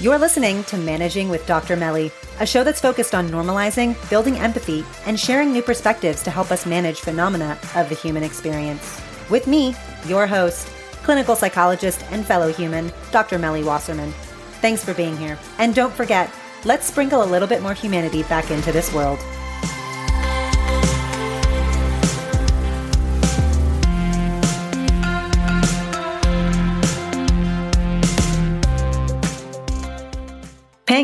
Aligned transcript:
You're 0.00 0.18
listening 0.18 0.64
to 0.64 0.78
Managing 0.78 1.28
with 1.28 1.46
Dr. 1.46 1.76
Melly, 1.76 2.10
a 2.38 2.46
show 2.46 2.64
that's 2.64 2.80
focused 2.80 3.14
on 3.14 3.28
normalizing, 3.28 3.94
building 4.08 4.38
empathy, 4.38 4.82
and 5.04 5.20
sharing 5.20 5.52
new 5.52 5.60
perspectives 5.60 6.22
to 6.22 6.30
help 6.30 6.50
us 6.50 6.64
manage 6.64 7.00
phenomena 7.00 7.58
of 7.76 7.90
the 7.90 7.94
human 7.94 8.22
experience. 8.22 8.98
With 9.28 9.46
me, 9.46 9.74
your 10.06 10.26
host, 10.26 10.68
clinical 11.02 11.36
psychologist 11.36 12.02
and 12.10 12.24
fellow 12.24 12.50
human, 12.50 12.90
Dr. 13.10 13.38
Melly 13.38 13.62
Wasserman. 13.62 14.10
Thanks 14.62 14.82
for 14.82 14.94
being 14.94 15.18
here. 15.18 15.38
And 15.58 15.74
don't 15.74 15.92
forget, 15.92 16.32
let's 16.64 16.86
sprinkle 16.86 17.22
a 17.22 17.28
little 17.28 17.46
bit 17.46 17.60
more 17.60 17.74
humanity 17.74 18.22
back 18.22 18.50
into 18.50 18.72
this 18.72 18.90
world. 18.94 19.18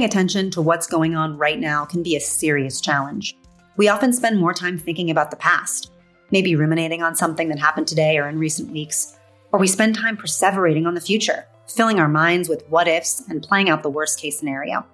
Attention 0.06 0.50
to 0.52 0.62
what's 0.62 0.86
going 0.86 1.14
on 1.14 1.36
right 1.36 1.58
now 1.58 1.84
can 1.84 2.02
be 2.02 2.16
a 2.16 2.20
serious 2.20 2.80
challenge. 2.80 3.36
We 3.76 3.88
often 3.88 4.14
spend 4.14 4.40
more 4.40 4.54
time 4.54 4.78
thinking 4.78 5.10
about 5.10 5.30
the 5.30 5.36
past, 5.36 5.92
maybe 6.30 6.56
ruminating 6.56 7.02
on 7.02 7.14
something 7.14 7.50
that 7.50 7.58
happened 7.58 7.86
today 7.86 8.16
or 8.16 8.26
in 8.26 8.38
recent 8.38 8.70
weeks, 8.70 9.18
or 9.52 9.60
we 9.60 9.66
spend 9.66 9.94
time 9.94 10.16
perseverating 10.16 10.86
on 10.86 10.94
the 10.94 11.00
future, 11.00 11.46
filling 11.68 12.00
our 12.00 12.08
minds 12.08 12.48
with 12.48 12.66
what 12.68 12.88
ifs 12.88 13.22
and 13.28 13.42
playing 13.42 13.68
out 13.68 13.82
the 13.82 13.90
worst 13.90 14.18
case 14.18 14.38
scenario. 14.38 14.86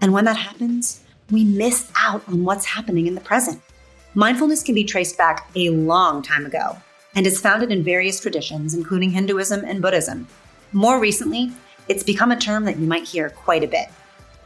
And 0.00 0.12
when 0.12 0.24
that 0.24 0.36
happens, 0.36 1.04
we 1.30 1.44
miss 1.44 1.90
out 1.96 2.26
on 2.28 2.44
what's 2.44 2.66
happening 2.66 3.06
in 3.06 3.14
the 3.14 3.20
present. 3.20 3.62
Mindfulness 4.14 4.62
can 4.62 4.74
be 4.74 4.84
traced 4.84 5.18
back 5.18 5.48
a 5.54 5.70
long 5.70 6.22
time 6.22 6.46
ago 6.46 6.76
and 7.14 7.26
is 7.26 7.40
founded 7.40 7.70
in 7.70 7.84
various 7.84 8.18
traditions, 8.18 8.74
including 8.74 9.10
Hinduism 9.10 9.64
and 9.64 9.80
Buddhism. 9.80 10.26
More 10.72 10.98
recently, 10.98 11.52
it's 11.88 12.02
become 12.02 12.32
a 12.32 12.36
term 12.36 12.64
that 12.64 12.78
you 12.78 12.86
might 12.86 13.06
hear 13.06 13.30
quite 13.30 13.62
a 13.62 13.68
bit. 13.68 13.88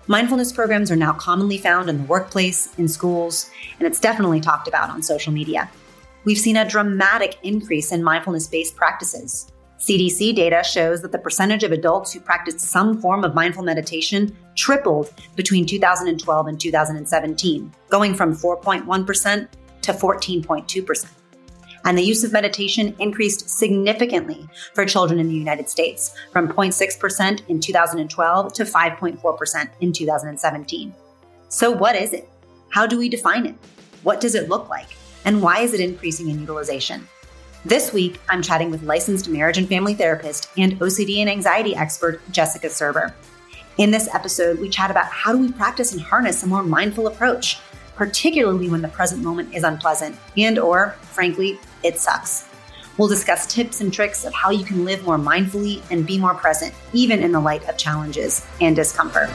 Mindfulness 0.07 0.51
programs 0.51 0.91
are 0.91 0.97
now 0.97 1.13
commonly 1.13 1.59
found 1.59 1.89
in 1.89 1.99
the 1.99 2.05
workplace, 2.05 2.75
in 2.79 2.89
schools, 2.89 3.51
and 3.79 3.87
it's 3.87 4.01
definitely 4.01 4.41
talked 4.41 4.67
about 4.67 4.91
on 4.91 5.03
social 5.03 5.33
media. 5.33 5.71
We've 6.25 6.39
seen 6.39 6.57
a 6.57 6.69
dramatic 6.69 7.39
increase 7.43 7.93
in 7.93 8.03
mindfulness 8.03 8.49
based 8.49 8.77
practices. 8.77 9.53
CDC 9.79 10.35
data 10.35 10.63
shows 10.65 11.01
that 11.03 11.13
the 11.13 11.19
percentage 11.19 11.65
of 11.65 11.73
adults 11.73 12.13
who 12.13 12.21
practiced 12.21 12.61
some 12.61 13.01
form 13.01 13.25
of 13.25 13.35
mindful 13.35 13.63
meditation 13.63 14.37
tripled 14.55 15.13
between 15.37 15.65
2012 15.65 16.47
and 16.47 16.61
2017, 16.61 17.73
going 17.89 18.15
from 18.15 18.35
4.1% 18.35 19.49
to 19.83 19.93
14.2% 19.93 21.07
and 21.85 21.97
the 21.97 22.03
use 22.03 22.25
of 22.25 22.33
meditation 22.33 22.95
increased 22.99 23.49
significantly 23.49 24.49
for 24.75 24.85
children 24.85 25.19
in 25.19 25.29
the 25.29 25.35
United 25.35 25.69
States 25.69 26.15
from 26.33 26.49
0.6% 26.49 27.43
in 27.49 27.61
2012 27.61 28.53
to 28.53 28.65
5.4% 28.65 29.71
in 29.81 29.93
2017. 29.93 30.95
So, 31.49 31.71
what 31.71 31.97
is 31.97 32.13
it? 32.13 32.29
How 32.71 32.87
do 32.87 32.99
we 32.99 33.09
define 33.09 33.47
it? 33.47 33.55
What 34.03 34.21
does 34.21 34.35
it 34.35 34.49
look 34.49 34.69
like? 34.69 34.89
And 35.25 35.43
why 35.43 35.61
is 35.61 35.75
it 35.75 35.81
increasing 35.81 36.29
in 36.29 36.41
utilization? 36.41 37.07
This 37.65 37.93
week, 37.93 38.19
I'm 38.31 38.41
chatting 38.41 38.71
with 38.71 38.85
licensed 38.85 39.29
marriage 39.29 39.59
and 39.59 39.69
family 39.69 39.95
therapist 39.95 40.49
and 40.57 40.79
OCD 40.81 41.19
and 41.19 41.29
anxiety 41.29 41.77
expert 41.77 42.21
Jessica 42.31 42.69
Serber. 42.69 43.13
In 43.77 43.91
this 43.91 44.09
episode, 44.15 44.59
we 44.59 44.69
chat 44.69 44.91
about 44.91 45.07
how 45.07 45.33
do 45.33 45.39
we 45.39 45.53
practice 45.53 45.93
and 45.93 46.01
harness 46.01 46.43
a 46.43 46.47
more 46.47 46.63
mindful 46.63 47.07
approach 47.07 47.59
particularly 48.01 48.71
when 48.71 48.81
the 48.81 48.89
present 48.89 49.23
moment 49.23 49.55
is 49.55 49.63
unpleasant 49.63 50.17
and 50.39 50.59
or 50.59 50.93
frankly, 51.03 51.61
it 51.83 51.99
sucks. 51.99 52.49
We'll 52.97 53.09
discuss 53.09 53.47
tips 53.47 53.83
and 53.83 53.93
tricks 53.93 54.25
of 54.25 54.33
how 54.33 54.49
you 54.49 54.65
can 54.65 54.87
live 54.87 55.05
more 55.05 55.19
mindfully 55.19 55.83
and 55.91 56.07
be 56.07 56.17
more 56.17 56.33
present 56.33 56.73
even 56.95 57.23
in 57.23 57.31
the 57.31 57.41
light 57.41 57.69
of 57.69 57.77
challenges 57.77 58.43
and 58.63 58.75
discomfort. 58.75 59.29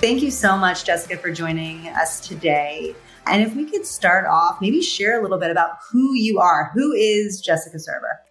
Thank 0.00 0.20
you 0.20 0.32
so 0.32 0.56
much, 0.56 0.84
Jessica, 0.84 1.16
for 1.16 1.30
joining 1.30 1.86
us 1.90 2.26
today. 2.26 2.96
And 3.28 3.40
if 3.40 3.54
we 3.54 3.70
could 3.70 3.86
start 3.86 4.26
off, 4.26 4.60
maybe 4.60 4.82
share 4.82 5.20
a 5.20 5.22
little 5.22 5.38
bit 5.38 5.52
about 5.52 5.76
who 5.92 6.14
you 6.14 6.40
are. 6.40 6.72
Who 6.74 6.92
is 6.92 7.40
Jessica 7.40 7.76
Serber? 7.76 8.21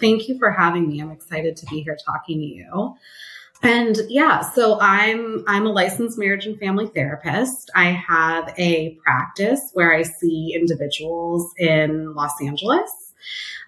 Thank 0.00 0.28
you 0.28 0.38
for 0.38 0.50
having 0.50 0.88
me. 0.88 1.00
I'm 1.00 1.10
excited 1.10 1.56
to 1.58 1.66
be 1.66 1.82
here 1.82 1.96
talking 2.04 2.38
to 2.38 2.44
you. 2.44 2.96
And 3.62 3.98
yeah, 4.08 4.40
so 4.40 4.78
I'm 4.80 5.44
I'm 5.46 5.66
a 5.66 5.70
licensed 5.70 6.18
marriage 6.18 6.46
and 6.46 6.58
family 6.58 6.86
therapist. 6.86 7.70
I 7.74 7.90
have 7.90 8.54
a 8.56 8.98
practice 9.04 9.70
where 9.74 9.94
I 9.94 10.02
see 10.02 10.54
individuals 10.58 11.52
in 11.58 12.14
Los 12.14 12.32
Angeles 12.42 12.90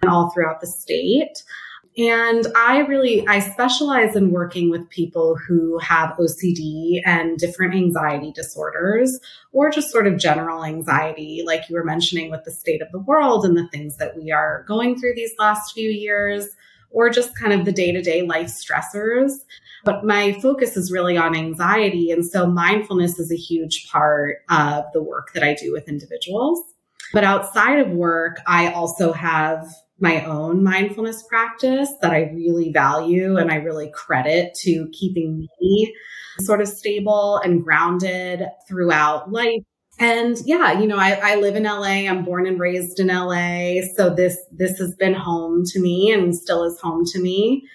and 0.01 0.09
all 0.09 0.31
throughout 0.31 0.61
the 0.61 0.67
state. 0.67 1.43
And 1.95 2.47
I 2.55 2.79
really, 2.79 3.27
I 3.27 3.39
specialize 3.39 4.15
in 4.15 4.31
working 4.31 4.71
with 4.71 4.89
people 4.89 5.35
who 5.35 5.77
have 5.77 6.17
OCD 6.17 7.01
and 7.05 7.37
different 7.37 7.75
anxiety 7.75 8.31
disorders, 8.31 9.19
or 9.51 9.69
just 9.69 9.91
sort 9.91 10.07
of 10.07 10.17
general 10.17 10.63
anxiety, 10.63 11.43
like 11.45 11.69
you 11.69 11.75
were 11.75 11.83
mentioning 11.83 12.31
with 12.31 12.45
the 12.45 12.51
state 12.51 12.81
of 12.81 12.91
the 12.91 12.99
world 12.99 13.45
and 13.45 13.55
the 13.55 13.67
things 13.67 13.97
that 13.97 14.17
we 14.17 14.31
are 14.31 14.65
going 14.67 14.99
through 14.99 15.13
these 15.15 15.33
last 15.37 15.73
few 15.73 15.89
years, 15.89 16.47
or 16.89 17.09
just 17.09 17.37
kind 17.37 17.53
of 17.53 17.65
the 17.65 17.71
day 17.71 17.91
to 17.91 18.01
day 18.01 18.23
life 18.23 18.47
stressors. 18.47 19.33
But 19.83 20.03
my 20.03 20.33
focus 20.41 20.77
is 20.77 20.91
really 20.91 21.17
on 21.17 21.35
anxiety. 21.35 22.09
And 22.09 22.25
so 22.25 22.47
mindfulness 22.47 23.19
is 23.19 23.31
a 23.31 23.35
huge 23.35 23.87
part 23.91 24.37
of 24.49 24.85
the 24.93 25.03
work 25.03 25.33
that 25.33 25.43
I 25.43 25.53
do 25.53 25.71
with 25.71 25.89
individuals. 25.89 26.59
But 27.11 27.23
outside 27.23 27.79
of 27.79 27.91
work, 27.91 28.39
I 28.47 28.71
also 28.71 29.11
have 29.11 29.67
my 30.03 30.25
own 30.25 30.61
mindfulness 30.61 31.23
practice 31.23 31.89
that 32.01 32.11
I 32.11 32.29
really 32.33 32.73
value 32.73 33.37
and 33.37 33.49
I 33.49 33.55
really 33.55 33.89
credit 33.89 34.53
to 34.63 34.89
keeping 34.91 35.47
me 35.61 35.95
sort 36.41 36.59
of 36.59 36.67
stable 36.67 37.37
and 37.37 37.63
grounded 37.63 38.43
throughout 38.67 39.31
life. 39.31 39.63
And 39.99 40.37
yeah, 40.45 40.77
you 40.77 40.87
know, 40.87 40.97
I, 40.97 41.19
I 41.23 41.35
live 41.35 41.55
in 41.55 41.63
LA. 41.63 42.09
I'm 42.09 42.25
born 42.25 42.45
and 42.47 42.59
raised 42.59 42.99
in 42.99 43.07
LA. 43.07 43.81
So 43.95 44.13
this, 44.13 44.37
this 44.51 44.77
has 44.79 44.93
been 44.95 45.13
home 45.13 45.63
to 45.67 45.79
me 45.79 46.11
and 46.11 46.35
still 46.35 46.65
is 46.65 46.79
home 46.81 47.05
to 47.13 47.21
me. 47.21 47.65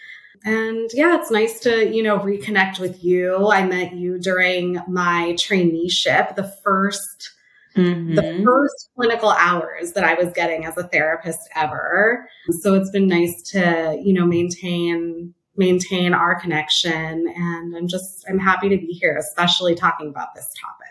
And 0.45 0.91
yeah, 0.93 1.19
it's 1.19 1.31
nice 1.31 1.60
to, 1.60 1.89
you 1.89 2.03
know, 2.03 2.19
reconnect 2.19 2.78
with 2.78 3.03
you. 3.03 3.49
I 3.49 3.65
met 3.65 3.95
you 3.95 4.19
during 4.19 4.83
my 4.87 5.34
traineeship, 5.39 6.37
the 6.37 6.53
first 6.62 7.31
Mm-hmm. 7.78 8.16
the 8.16 8.43
first 8.44 8.91
clinical 8.97 9.31
hours 9.31 9.93
that 9.93 10.03
I 10.03 10.15
was 10.15 10.33
getting 10.33 10.65
as 10.65 10.77
a 10.77 10.89
therapist 10.89 11.39
ever. 11.55 12.28
So 12.61 12.75
it's 12.75 12.91
been 12.91 13.06
nice 13.06 13.41
to, 13.53 13.97
you 14.03 14.12
know, 14.12 14.27
maintain 14.27 15.33
maintain 15.56 16.15
our 16.15 16.39
connection 16.41 17.33
and 17.37 17.77
I'm 17.77 17.89
just 17.89 18.25
I'm 18.28 18.39
happy 18.39 18.69
to 18.69 18.77
be 18.77 18.93
here 19.00 19.16
especially 19.16 19.75
talking 19.75 20.09
about 20.09 20.34
this 20.34 20.49
topic. 20.61 20.89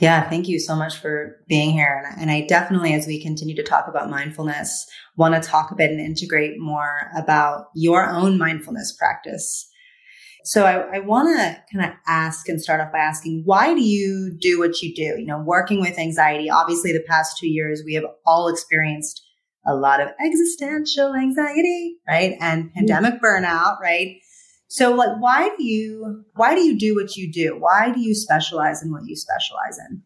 Yeah, 0.00 0.28
thank 0.28 0.48
you 0.48 0.58
so 0.58 0.74
much 0.74 0.98
for 0.98 1.40
being 1.46 1.70
here. 1.70 2.04
And, 2.04 2.22
and 2.22 2.30
I 2.30 2.46
definitely, 2.48 2.94
as 2.94 3.06
we 3.06 3.22
continue 3.22 3.54
to 3.54 3.62
talk 3.62 3.86
about 3.86 4.10
mindfulness, 4.10 4.86
want 5.16 5.40
to 5.40 5.48
talk 5.48 5.70
a 5.70 5.76
bit 5.76 5.90
and 5.90 6.00
integrate 6.00 6.58
more 6.58 7.10
about 7.16 7.66
your 7.76 8.10
own 8.10 8.36
mindfulness 8.36 8.92
practice 8.92 9.70
so 10.44 10.66
I, 10.66 10.96
I 10.96 10.98
want 10.98 11.28
to 11.28 11.56
kind 11.72 11.90
of 11.90 11.96
ask 12.06 12.50
and 12.50 12.60
start 12.60 12.80
off 12.80 12.92
by 12.92 12.98
asking, 12.98 13.42
why 13.46 13.74
do 13.74 13.80
you 13.80 14.30
do 14.38 14.58
what 14.58 14.82
you 14.82 14.94
do? 14.94 15.18
You 15.18 15.24
know, 15.24 15.38
working 15.38 15.80
with 15.80 15.98
anxiety, 15.98 16.50
obviously 16.50 16.92
the 16.92 17.02
past 17.08 17.38
two 17.38 17.48
years, 17.48 17.82
we 17.84 17.94
have 17.94 18.04
all 18.26 18.48
experienced 18.48 19.24
a 19.66 19.74
lot 19.74 20.02
of 20.02 20.10
existential 20.20 21.14
anxiety, 21.14 21.96
right? 22.06 22.36
And 22.42 22.64
mm-hmm. 22.64 22.78
pandemic 22.78 23.22
burnout, 23.22 23.80
right? 23.80 24.18
So 24.68 24.92
like, 24.94 25.18
why 25.18 25.48
do 25.56 25.64
you, 25.64 26.24
why 26.34 26.54
do 26.54 26.60
you 26.60 26.78
do 26.78 26.94
what 26.94 27.16
you 27.16 27.32
do? 27.32 27.56
Why 27.58 27.90
do 27.90 28.00
you 28.00 28.14
specialize 28.14 28.82
in 28.82 28.92
what 28.92 29.06
you 29.06 29.16
specialize 29.16 29.78
in? 29.88 30.02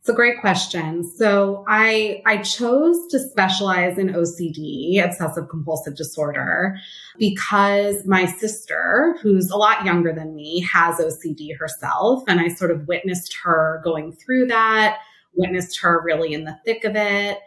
It's 0.00 0.08
a 0.08 0.14
great 0.14 0.40
question. 0.40 1.04
So 1.04 1.62
I, 1.68 2.22
I 2.24 2.38
chose 2.38 3.06
to 3.08 3.18
specialize 3.18 3.98
in 3.98 4.08
OCD, 4.08 5.04
obsessive 5.04 5.50
compulsive 5.50 5.94
disorder, 5.94 6.78
because 7.18 8.06
my 8.06 8.24
sister, 8.24 9.18
who's 9.20 9.50
a 9.50 9.58
lot 9.58 9.84
younger 9.84 10.14
than 10.14 10.34
me, 10.34 10.66
has 10.72 10.98
OCD 10.98 11.54
herself. 11.58 12.22
And 12.26 12.40
I 12.40 12.48
sort 12.48 12.70
of 12.70 12.88
witnessed 12.88 13.36
her 13.44 13.82
going 13.84 14.12
through 14.12 14.46
that, 14.46 15.00
witnessed 15.34 15.80
her 15.82 16.00
really 16.02 16.32
in 16.32 16.44
the 16.44 16.58
thick 16.64 16.84
of 16.84 16.96
it 16.96 17.38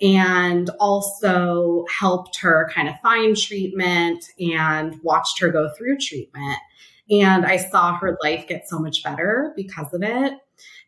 and 0.00 0.70
also 0.80 1.84
helped 1.98 2.38
her 2.40 2.70
kind 2.72 2.88
of 2.88 2.98
find 3.00 3.36
treatment 3.36 4.24
and 4.40 4.98
watched 5.02 5.40
her 5.40 5.50
go 5.50 5.68
through 5.76 5.98
treatment. 5.98 6.58
And 7.10 7.44
I 7.44 7.56
saw 7.56 7.96
her 7.98 8.16
life 8.22 8.46
get 8.46 8.68
so 8.68 8.78
much 8.78 9.02
better 9.02 9.52
because 9.56 9.92
of 9.92 10.02
it. 10.02 10.34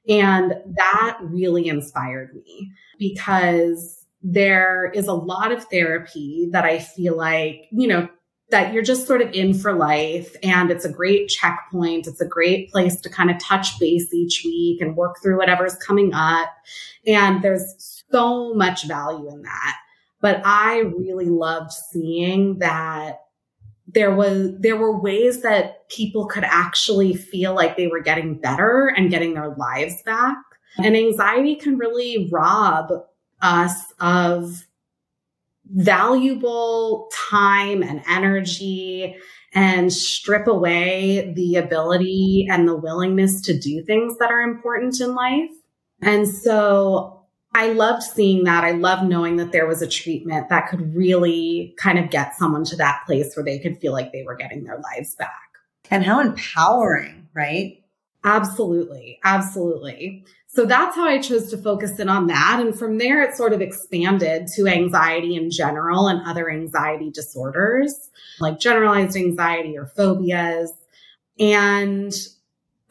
And 0.08 0.54
that 0.76 1.18
really 1.22 1.68
inspired 1.68 2.34
me 2.34 2.72
because 2.98 4.04
there 4.22 4.90
is 4.94 5.06
a 5.06 5.12
lot 5.14 5.52
of 5.52 5.64
therapy 5.64 6.48
that 6.52 6.64
I 6.64 6.78
feel 6.78 7.16
like, 7.16 7.66
you 7.70 7.88
know, 7.88 8.08
that 8.50 8.72
you're 8.72 8.82
just 8.82 9.06
sort 9.06 9.22
of 9.22 9.32
in 9.32 9.54
for 9.54 9.72
life 9.72 10.34
and 10.42 10.70
it's 10.70 10.84
a 10.84 10.92
great 10.92 11.28
checkpoint. 11.28 12.06
It's 12.06 12.20
a 12.20 12.26
great 12.26 12.70
place 12.70 13.00
to 13.02 13.08
kind 13.08 13.30
of 13.30 13.38
touch 13.38 13.78
base 13.78 14.12
each 14.12 14.42
week 14.44 14.80
and 14.80 14.96
work 14.96 15.16
through 15.22 15.38
whatever's 15.38 15.76
coming 15.76 16.12
up. 16.12 16.48
And 17.06 17.42
there's 17.42 18.04
so 18.10 18.52
much 18.54 18.88
value 18.88 19.28
in 19.30 19.42
that. 19.42 19.76
But 20.20 20.42
I 20.44 20.78
really 20.78 21.30
loved 21.30 21.72
seeing 21.72 22.58
that 22.58 23.20
there 23.94 24.14
was 24.14 24.52
there 24.58 24.76
were 24.76 24.98
ways 24.98 25.42
that 25.42 25.88
people 25.88 26.26
could 26.26 26.44
actually 26.44 27.14
feel 27.14 27.54
like 27.54 27.76
they 27.76 27.86
were 27.86 28.02
getting 28.02 28.38
better 28.38 28.92
and 28.96 29.10
getting 29.10 29.34
their 29.34 29.54
lives 29.56 30.02
back. 30.04 30.36
And 30.78 30.96
anxiety 30.96 31.56
can 31.56 31.78
really 31.78 32.28
rob 32.30 32.90
us 33.42 33.74
of 34.00 34.66
valuable 35.72 37.10
time 37.28 37.82
and 37.82 38.02
energy 38.08 39.16
and 39.52 39.92
strip 39.92 40.46
away 40.46 41.32
the 41.34 41.56
ability 41.56 42.46
and 42.50 42.68
the 42.68 42.76
willingness 42.76 43.40
to 43.42 43.58
do 43.58 43.82
things 43.82 44.16
that 44.18 44.30
are 44.30 44.42
important 44.42 45.00
in 45.00 45.14
life. 45.14 45.50
And 46.02 46.28
so 46.28 47.19
I 47.52 47.72
loved 47.72 48.02
seeing 48.02 48.44
that. 48.44 48.64
I 48.64 48.72
loved 48.72 49.08
knowing 49.08 49.36
that 49.36 49.52
there 49.52 49.66
was 49.66 49.82
a 49.82 49.88
treatment 49.88 50.48
that 50.48 50.68
could 50.68 50.94
really 50.94 51.74
kind 51.78 51.98
of 51.98 52.10
get 52.10 52.36
someone 52.36 52.64
to 52.64 52.76
that 52.76 53.02
place 53.06 53.34
where 53.34 53.44
they 53.44 53.58
could 53.58 53.78
feel 53.78 53.92
like 53.92 54.12
they 54.12 54.22
were 54.22 54.36
getting 54.36 54.64
their 54.64 54.78
lives 54.78 55.14
back. 55.16 55.30
And 55.90 56.04
how 56.04 56.20
empowering, 56.20 57.28
right? 57.34 57.82
Absolutely. 58.22 59.18
Absolutely. 59.24 60.24
So 60.46 60.64
that's 60.64 60.94
how 60.94 61.06
I 61.06 61.18
chose 61.18 61.50
to 61.50 61.58
focus 61.58 61.98
in 61.98 62.08
on 62.08 62.26
that. 62.28 62.58
And 62.60 62.78
from 62.78 62.98
there, 62.98 63.22
it 63.22 63.34
sort 63.34 63.52
of 63.52 63.60
expanded 63.60 64.46
to 64.56 64.66
anxiety 64.66 65.34
in 65.34 65.50
general 65.50 66.06
and 66.06 66.20
other 66.26 66.50
anxiety 66.50 67.10
disorders 67.10 68.10
like 68.40 68.58
generalized 68.58 69.16
anxiety 69.16 69.76
or 69.76 69.86
phobias. 69.86 70.72
And 71.38 72.12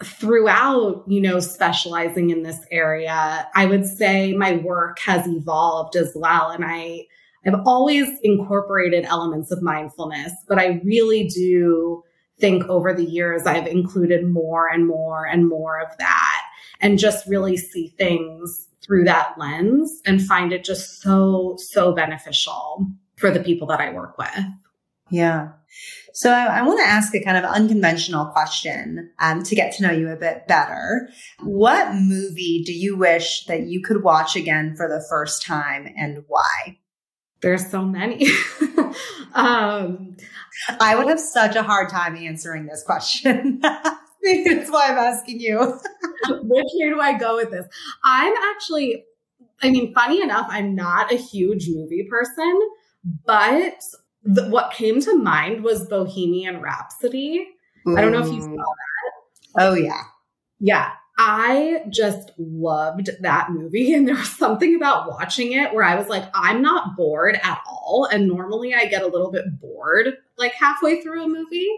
throughout, 0.04 1.04
you 1.08 1.22
know, 1.22 1.40
specializing 1.40 2.30
in 2.30 2.44
this 2.44 2.60
area, 2.72 3.48
I 3.56 3.66
would 3.66 3.86
say 3.86 4.34
my 4.34 4.54
work 4.58 5.00
has 5.00 5.28
evolved 5.28 5.96
as 5.96 6.14
well. 6.16 6.50
And 6.50 6.64
I, 6.66 7.06
I've 7.46 7.62
always 7.66 8.08
incorporated 8.24 9.06
elements 9.06 9.52
of 9.52 9.62
mindfulness, 9.62 10.34
but 10.48 10.60
I 10.60 10.82
really 10.84 11.28
do 11.28 12.04
think 12.40 12.64
over 12.70 12.94
the 12.94 13.04
years 13.04 13.46
I've 13.46 13.68
included 13.68 14.26
more 14.26 14.68
and 14.72 14.88
more 14.88 15.26
and 15.26 15.48
more 15.48 15.82
of 15.82 15.90
that 15.98 16.42
and 16.80 16.98
just 16.98 17.28
really 17.28 17.58
see 17.58 17.94
things 17.98 18.68
through 18.82 19.04
that 19.04 19.38
lens 19.38 20.02
and 20.06 20.22
find 20.22 20.54
it 20.54 20.64
just 20.64 21.02
so, 21.02 21.58
so 21.60 21.94
beneficial 21.94 22.88
for 23.18 23.30
the 23.30 23.42
people 23.42 23.68
that 23.68 23.82
I 23.82 23.92
work 23.92 24.18
with. 24.18 24.46
Yeah. 25.10 25.50
So 26.14 26.32
I, 26.32 26.60
I 26.60 26.62
want 26.64 26.80
to 26.80 26.88
ask 26.88 27.14
a 27.14 27.24
kind 27.24 27.38
of 27.38 27.44
unconventional 27.44 28.26
question 28.28 29.12
um, 29.20 29.44
to 29.44 29.56
get 29.56 29.74
to 29.74 29.84
know 29.84 29.92
you 29.92 30.10
a 30.10 30.16
bit 30.16 30.48
better. 30.48 31.10
What 31.44 31.94
movie 31.94 32.64
do 32.66 32.74
you 32.74 32.98
wish 32.98 33.46
that 33.46 33.68
you 33.68 33.82
could 33.82 34.04
watch 34.04 34.36
again 34.36 34.76
for 34.76 34.88
the 34.88 35.06
first 35.10 35.46
time 35.46 35.88
and 35.98 36.24
why? 36.28 36.78
There's 37.42 37.70
so 37.70 37.86
many. 37.86 38.28
um, 39.34 40.18
I 40.80 40.96
would 40.96 41.08
have 41.08 41.20
such 41.20 41.56
a 41.56 41.64
hard 41.64 41.90
time 41.90 42.18
answering 42.18 42.66
this 42.66 42.84
question. 42.84 43.60
That's 44.24 44.70
why 44.70 44.88
I'm 44.90 44.98
asking 44.98 45.40
you. 45.40 45.60
Which 46.30 46.68
way 46.74 46.90
do 46.90 47.00
I 47.00 47.18
go 47.18 47.38
with 47.38 47.52
this? 47.52 47.66
I'm 48.04 48.34
actually, 48.54 49.06
I 49.62 49.70
mean, 49.70 49.94
funny 49.94 50.22
enough, 50.22 50.48
I'm 50.50 50.76
not 50.76 51.14
a 51.14 51.16
huge 51.16 51.70
movie 51.70 52.06
person, 52.10 52.60
but 53.26 53.82
the, 54.24 54.48
what 54.50 54.74
came 54.74 55.02
to 55.02 55.16
mind 55.16 55.64
was 55.64 55.88
Bohemian 55.88 56.62
Rhapsody. 56.62 57.48
Ooh. 57.88 57.98
I 57.98 58.02
don't 58.02 58.12
know 58.12 58.22
if 58.22 58.28
you 58.28 58.42
mm. 58.42 58.56
saw 58.56 58.64
that. 58.64 59.64
Oh, 59.64 59.74
yeah. 59.74 60.04
Yeah. 60.60 60.92
I 61.22 61.84
just 61.90 62.32
loved 62.38 63.10
that 63.22 63.52
movie. 63.52 63.94
And 63.94 64.08
there 64.08 64.16
was 64.16 64.30
something 64.30 64.76
about 64.76 65.10
watching 65.10 65.52
it 65.52 65.74
where 65.74 65.84
I 65.84 65.96
was 65.96 66.08
like, 66.08 66.24
I'm 66.34 66.62
not 66.62 66.96
bored 66.96 67.38
at 67.44 67.62
all. 67.68 68.08
And 68.10 68.28
normally 68.28 68.74
I 68.74 68.86
get 68.86 69.04
a 69.04 69.08
little 69.08 69.30
bit 69.30 69.60
bored 69.60 70.18
like 70.38 70.54
halfway 70.54 71.02
through 71.02 71.26
a 71.26 71.28
movie. 71.28 71.70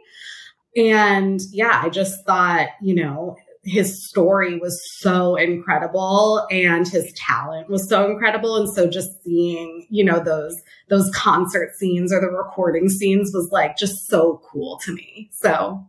And 0.76 1.42
yeah, 1.52 1.82
I 1.84 1.90
just 1.90 2.24
thought, 2.24 2.68
you 2.82 2.96
know, 2.96 3.36
his 3.64 4.08
story 4.08 4.58
was 4.58 4.82
so 5.00 5.36
incredible 5.36 6.48
and 6.50 6.88
his 6.88 7.14
talent 7.14 7.70
was 7.70 7.88
so 7.88 8.10
incredible. 8.10 8.56
And 8.56 8.68
so 8.68 8.90
just 8.90 9.24
seeing, 9.24 9.86
you 9.90 10.04
know, 10.04 10.20
those, 10.20 10.62
those 10.90 11.12
concert 11.14 11.76
scenes 11.76 12.12
or 12.12 12.20
the 12.20 12.28
recording 12.28 12.90
scenes 12.90 13.32
was 13.34 13.52
like 13.52 13.78
just 13.78 14.08
so 14.08 14.42
cool 14.52 14.80
to 14.86 14.94
me. 14.94 15.30
So 15.32 15.86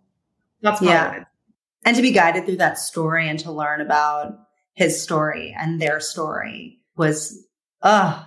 that's 0.61 0.83
yeah 0.83 1.25
and 1.85 1.97
to 1.97 2.03
be 2.03 2.13
guided 2.13 2.47
through 2.47 2.57
that 2.57 2.79
story 2.79 3.29
and 3.29 3.39
to 3.41 3.53
learn 3.53 3.81
about 3.81 4.39
his 4.75 5.03
story 5.03 5.55
and 5.59 5.81
their 5.81 6.01
story 6.01 6.79
was 6.97 7.47
uh 7.83 8.25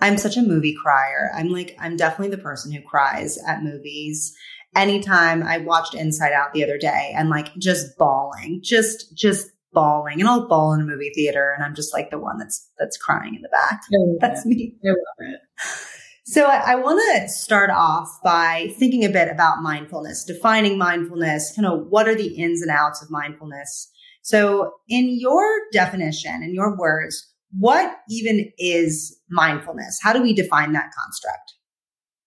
I'm 0.00 0.18
such 0.18 0.36
a 0.36 0.42
movie 0.42 0.74
crier. 0.74 1.30
I'm 1.34 1.50
like 1.50 1.76
I'm 1.78 1.96
definitely 1.96 2.34
the 2.34 2.42
person 2.42 2.72
who 2.72 2.82
cries 2.82 3.38
at 3.46 3.62
movies. 3.62 4.36
Anytime 4.74 5.42
I 5.42 5.58
watched 5.58 5.94
Inside 5.94 6.32
Out 6.32 6.52
the 6.52 6.64
other 6.64 6.78
day 6.78 7.12
and 7.16 7.30
like 7.30 7.54
just 7.56 7.96
bawling, 7.98 8.60
just 8.62 9.16
just 9.16 9.48
bawling 9.72 10.20
and 10.20 10.28
I'll 10.28 10.48
bawl 10.48 10.72
in 10.72 10.80
a 10.80 10.84
movie 10.84 11.10
theater 11.14 11.52
and 11.52 11.64
I'm 11.64 11.74
just 11.74 11.92
like 11.92 12.10
the 12.10 12.18
one 12.18 12.38
that's 12.38 12.70
that's 12.78 12.96
crying 12.96 13.34
in 13.34 13.42
the 13.42 13.48
back. 13.48 13.82
That's 14.20 14.46
me. 14.46 14.74
I 14.84 14.88
love 14.88 14.96
it. 15.20 15.40
So 16.26 16.46
I, 16.46 16.72
I 16.72 16.74
want 16.76 17.02
to 17.16 17.28
start 17.28 17.68
off 17.68 18.08
by 18.24 18.72
thinking 18.78 19.04
a 19.04 19.10
bit 19.10 19.30
about 19.30 19.62
mindfulness, 19.62 20.24
defining 20.24 20.78
mindfulness, 20.78 21.52
kind 21.54 21.66
of 21.66 21.86
what 21.90 22.08
are 22.08 22.14
the 22.14 22.36
ins 22.36 22.62
and 22.62 22.70
outs 22.70 23.02
of 23.02 23.10
mindfulness. 23.10 23.90
So 24.22 24.72
in 24.88 25.20
your 25.20 25.44
definition, 25.70 26.42
in 26.42 26.54
your 26.54 26.78
words, 26.78 27.30
what 27.58 27.96
even 28.08 28.50
is 28.58 29.20
mindfulness? 29.28 30.00
How 30.02 30.14
do 30.14 30.22
we 30.22 30.32
define 30.32 30.72
that 30.72 30.90
construct? 30.98 31.53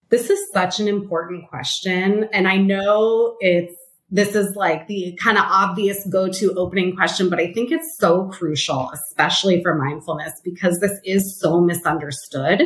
This 0.09 0.29
is 0.29 0.39
such 0.51 0.79
an 0.79 0.87
important 0.87 1.47
question. 1.49 2.29
And 2.31 2.47
I 2.47 2.57
know 2.57 3.35
it's, 3.39 3.75
this 4.09 4.35
is 4.35 4.55
like 4.55 4.87
the 4.87 5.17
kind 5.21 5.37
of 5.37 5.43
obvious 5.45 6.07
go 6.07 6.29
to 6.29 6.53
opening 6.53 6.95
question, 6.95 7.29
but 7.29 7.39
I 7.39 7.51
think 7.51 7.71
it's 7.71 7.97
so 7.97 8.29
crucial, 8.29 8.89
especially 8.93 9.61
for 9.61 9.75
mindfulness, 9.75 10.39
because 10.43 10.79
this 10.79 10.97
is 11.03 11.37
so 11.37 11.59
misunderstood. 11.59 12.61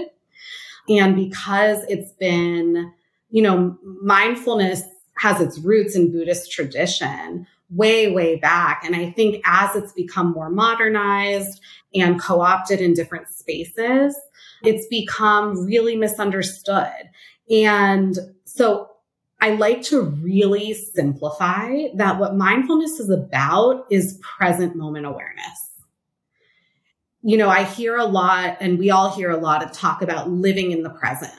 And 0.87 1.15
because 1.15 1.83
it's 1.87 2.11
been, 2.13 2.93
you 3.31 3.41
know, 3.41 3.77
mindfulness 3.83 4.83
has 5.17 5.41
its 5.41 5.57
roots 5.59 5.95
in 5.95 6.11
Buddhist 6.11 6.51
tradition 6.51 7.47
way, 7.71 8.11
way 8.11 8.35
back. 8.35 8.83
And 8.85 8.95
I 8.95 9.11
think 9.11 9.41
as 9.45 9.75
it's 9.75 9.93
become 9.93 10.31
more 10.33 10.49
modernized 10.49 11.59
and 11.95 12.21
co 12.21 12.41
opted 12.41 12.81
in 12.81 12.93
different 12.93 13.29
spaces, 13.29 14.15
it's 14.63 14.85
become 14.87 15.65
really 15.65 15.95
misunderstood. 15.95 17.09
And 17.51 18.17
so 18.45 18.89
I 19.41 19.51
like 19.51 19.81
to 19.83 20.01
really 20.01 20.73
simplify 20.73 21.87
that 21.95 22.19
what 22.19 22.35
mindfulness 22.35 22.99
is 22.99 23.09
about 23.09 23.85
is 23.89 24.19
present 24.21 24.75
moment 24.75 25.05
awareness 25.05 25.71
you 27.23 27.37
know, 27.37 27.49
I 27.49 27.63
hear 27.63 27.97
a 27.97 28.05
lot 28.05 28.57
and 28.59 28.79
we 28.79 28.89
all 28.89 29.11
hear 29.11 29.29
a 29.29 29.37
lot 29.37 29.63
of 29.63 29.71
talk 29.71 30.01
about 30.01 30.29
living 30.29 30.71
in 30.71 30.83
the 30.83 30.89
present. 30.89 31.33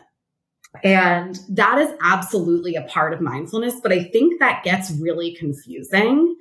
And 0.85 1.39
that 1.51 1.79
is 1.79 1.91
absolutely 2.01 2.77
a 2.77 2.83
part 2.83 3.13
of 3.13 3.21
mindfulness, 3.21 3.81
but 3.83 3.93
I 3.93 4.05
think 4.05 4.41
that 4.41 4.63
gets 4.65 4.91
really 4.93 5.35
confusing. 5.35 6.37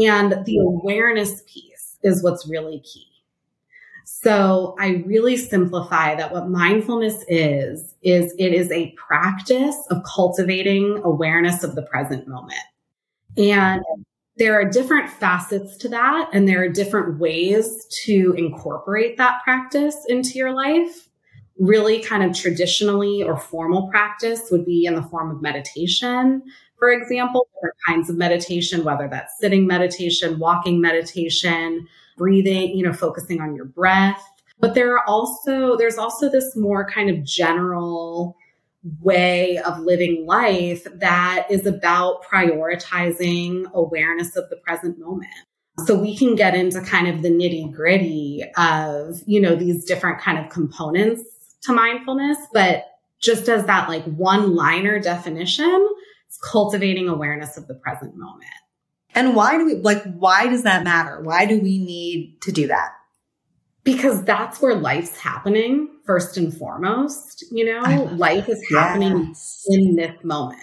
And 0.00 0.44
the 0.44 0.58
awareness 0.58 1.42
piece 1.46 1.98
is 2.02 2.22
what's 2.22 2.46
really 2.46 2.80
key. 2.80 3.06
So 4.04 4.76
I 4.78 5.02
really 5.06 5.36
simplify 5.36 6.14
that 6.14 6.32
what 6.32 6.48
mindfulness 6.48 7.24
is, 7.28 7.94
is 8.02 8.34
it 8.38 8.52
is 8.52 8.70
a 8.70 8.92
practice 8.92 9.76
of 9.90 10.02
cultivating 10.04 11.00
awareness 11.04 11.64
of 11.64 11.74
the 11.74 11.82
present 11.82 12.28
moment. 12.28 12.60
And 13.36 13.82
there 14.36 14.54
are 14.60 14.64
different 14.64 15.08
facets 15.08 15.76
to 15.78 15.88
that, 15.88 16.28
and 16.32 16.46
there 16.46 16.62
are 16.62 16.68
different 16.68 17.18
ways 17.18 17.86
to 18.04 18.34
incorporate 18.36 19.16
that 19.16 19.42
practice 19.42 19.96
into 20.08 20.38
your 20.38 20.52
life. 20.52 21.08
Really, 21.58 22.02
kind 22.02 22.24
of 22.24 22.36
traditionally 22.36 23.22
or 23.22 23.36
formal 23.36 23.88
practice 23.88 24.48
would 24.50 24.66
be 24.66 24.86
in 24.86 24.96
the 24.96 25.02
form 25.02 25.30
of 25.30 25.40
meditation, 25.40 26.42
for 26.78 26.90
example, 26.90 27.48
different 27.54 27.76
kinds 27.86 28.10
of 28.10 28.16
meditation, 28.16 28.84
whether 28.84 29.08
that's 29.08 29.38
sitting 29.38 29.66
meditation, 29.66 30.38
walking 30.38 30.80
meditation, 30.80 31.86
breathing, 32.16 32.76
you 32.76 32.84
know, 32.84 32.92
focusing 32.92 33.40
on 33.40 33.54
your 33.54 33.64
breath. 33.64 34.22
But 34.60 34.74
there 34.74 34.94
are 34.94 35.08
also, 35.08 35.76
there's 35.76 35.98
also 35.98 36.28
this 36.30 36.56
more 36.56 36.88
kind 36.88 37.10
of 37.10 37.24
general 37.24 38.36
way 39.00 39.58
of 39.58 39.78
living 39.80 40.26
life 40.26 40.86
that 40.94 41.46
is 41.50 41.66
about 41.66 42.22
prioritizing 42.24 43.70
awareness 43.72 44.36
of 44.36 44.48
the 44.50 44.56
present 44.56 44.98
moment. 44.98 45.32
So 45.86 45.98
we 45.98 46.16
can 46.16 46.36
get 46.36 46.54
into 46.54 46.80
kind 46.80 47.08
of 47.08 47.22
the 47.22 47.30
nitty 47.30 47.72
gritty 47.72 48.44
of, 48.56 49.20
you 49.26 49.40
know, 49.40 49.56
these 49.56 49.84
different 49.84 50.20
kind 50.20 50.38
of 50.38 50.50
components 50.50 51.22
to 51.62 51.72
mindfulness, 51.72 52.38
but 52.52 52.84
just 53.20 53.48
as 53.48 53.64
that 53.66 53.88
like 53.88 54.04
one 54.04 54.54
liner 54.54 55.00
definition, 55.00 55.88
it's 56.28 56.38
cultivating 56.38 57.08
awareness 57.08 57.56
of 57.56 57.66
the 57.66 57.74
present 57.74 58.16
moment. 58.16 58.44
And 59.14 59.36
why 59.36 59.58
do 59.58 59.64
we 59.64 59.74
like 59.76 60.02
why 60.14 60.48
does 60.48 60.64
that 60.64 60.84
matter? 60.84 61.20
Why 61.22 61.46
do 61.46 61.60
we 61.60 61.78
need 61.78 62.38
to 62.42 62.52
do 62.52 62.66
that? 62.66 62.90
Because 63.84 64.24
that's 64.24 64.60
where 64.60 64.74
life's 64.74 65.18
happening 65.18 65.88
first 66.06 66.36
and 66.36 66.56
foremost, 66.56 67.44
you 67.52 67.64
know? 67.64 68.04
Life 68.16 68.48
is 68.48 68.64
happening 68.70 69.28
yes. 69.28 69.64
in 69.68 69.96
this 69.96 70.16
moment. 70.24 70.62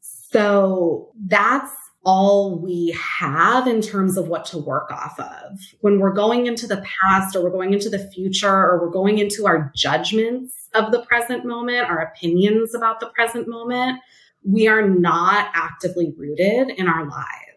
So 0.00 1.12
that's 1.26 1.72
all 2.04 2.58
we 2.58 2.96
have 2.98 3.66
in 3.66 3.80
terms 3.80 4.16
of 4.16 4.28
what 4.28 4.44
to 4.46 4.58
work 4.58 4.90
off 4.90 5.18
of. 5.20 5.58
When 5.80 6.00
we're 6.00 6.12
going 6.12 6.46
into 6.46 6.66
the 6.66 6.84
past 7.02 7.36
or 7.36 7.42
we're 7.42 7.50
going 7.50 7.72
into 7.72 7.88
the 7.88 8.10
future 8.10 8.48
or 8.48 8.80
we're 8.80 8.92
going 8.92 9.18
into 9.18 9.46
our 9.46 9.70
judgments 9.74 10.68
of 10.74 10.90
the 10.90 11.02
present 11.02 11.44
moment, 11.44 11.88
our 11.88 12.00
opinions 12.00 12.74
about 12.74 13.00
the 13.00 13.10
present 13.10 13.46
moment, 13.46 14.00
we 14.44 14.66
are 14.66 14.88
not 14.88 15.50
actively 15.54 16.12
rooted 16.16 16.70
in 16.70 16.88
our 16.88 17.06
lives. 17.08 17.51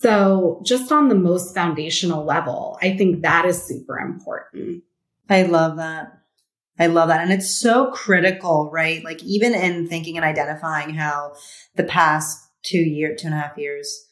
So, 0.00 0.62
just 0.64 0.90
on 0.92 1.08
the 1.08 1.14
most 1.14 1.54
foundational 1.54 2.24
level, 2.24 2.78
I 2.80 2.96
think 2.96 3.20
that 3.20 3.44
is 3.44 3.62
super 3.62 3.98
important. 3.98 4.82
I 5.28 5.42
love 5.42 5.76
that. 5.76 6.18
I 6.78 6.86
love 6.86 7.08
that. 7.08 7.20
And 7.20 7.30
it's 7.30 7.54
so 7.54 7.90
critical, 7.90 8.70
right? 8.72 9.04
Like, 9.04 9.22
even 9.22 9.52
in 9.54 9.88
thinking 9.88 10.16
and 10.16 10.24
identifying 10.24 10.94
how 10.94 11.34
the 11.76 11.84
past 11.84 12.38
two 12.62 12.78
year, 12.78 13.14
two 13.14 13.26
and 13.26 13.34
a 13.34 13.38
half 13.38 13.58
years, 13.58 14.08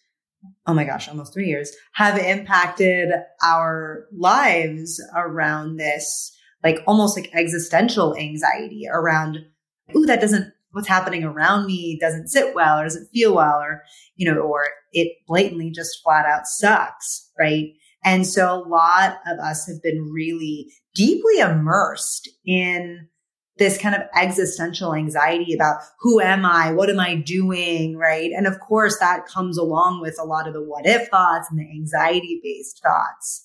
oh 0.67 0.75
my 0.75 0.85
gosh, 0.85 1.09
almost 1.09 1.33
three 1.33 1.49
years, 1.49 1.75
have 1.93 2.19
impacted 2.19 3.09
our 3.43 4.09
lives 4.13 5.03
around 5.17 5.79
this, 5.79 6.37
like 6.63 6.81
almost 6.87 7.17
like 7.17 7.31
existential 7.33 8.15
anxiety 8.15 8.85
around, 8.93 9.39
ooh, 9.97 10.05
that 10.05 10.21
doesn't, 10.21 10.53
what's 10.73 10.89
happening 10.89 11.25
around 11.25 11.67
me 11.67 11.99
doesn't 12.01 12.29
sit 12.29 12.55
well 12.55 12.79
or 12.79 12.85
doesn't 12.85 13.11
feel 13.13 13.35
well 13.35 13.59
or, 13.59 13.83
you 14.17 14.31
know, 14.31 14.41
or 14.41 14.65
it 14.93 15.13
blatantly 15.27 15.71
just 15.71 16.03
flat 16.03 16.27
out 16.27 16.47
sucks, 16.47 17.31
right? 17.39 17.69
And 18.05 18.27
so 18.27 18.53
a 18.53 18.69
lot 18.69 19.19
of 19.27 19.39
us 19.39 19.67
have 19.67 19.83
been 19.83 20.11
really 20.13 20.73
deeply 20.95 21.39
immersed 21.39 22.29
in 22.47 23.09
this 23.57 23.77
kind 23.77 23.95
of 23.95 24.03
existential 24.15 24.95
anxiety 24.95 25.53
about 25.53 25.81
who 26.01 26.21
am 26.21 26.45
I? 26.45 26.71
What 26.71 26.91
am 26.91 27.01
I 27.01 27.17
doing? 27.17 27.97
Right. 27.97 28.31
And 28.31 28.47
of 28.47 28.61
course, 28.61 28.99
that 29.01 29.27
comes 29.27 29.59
along 29.59 30.01
with 30.01 30.17
a 30.21 30.25
lot 30.25 30.47
of 30.47 30.55
the 30.55 30.63
what 30.63 30.87
if 30.87 31.09
thoughts 31.09 31.49
and 31.51 31.59
the 31.59 31.69
anxiety 31.69 32.41
based 32.43 32.81
thoughts. 32.83 33.45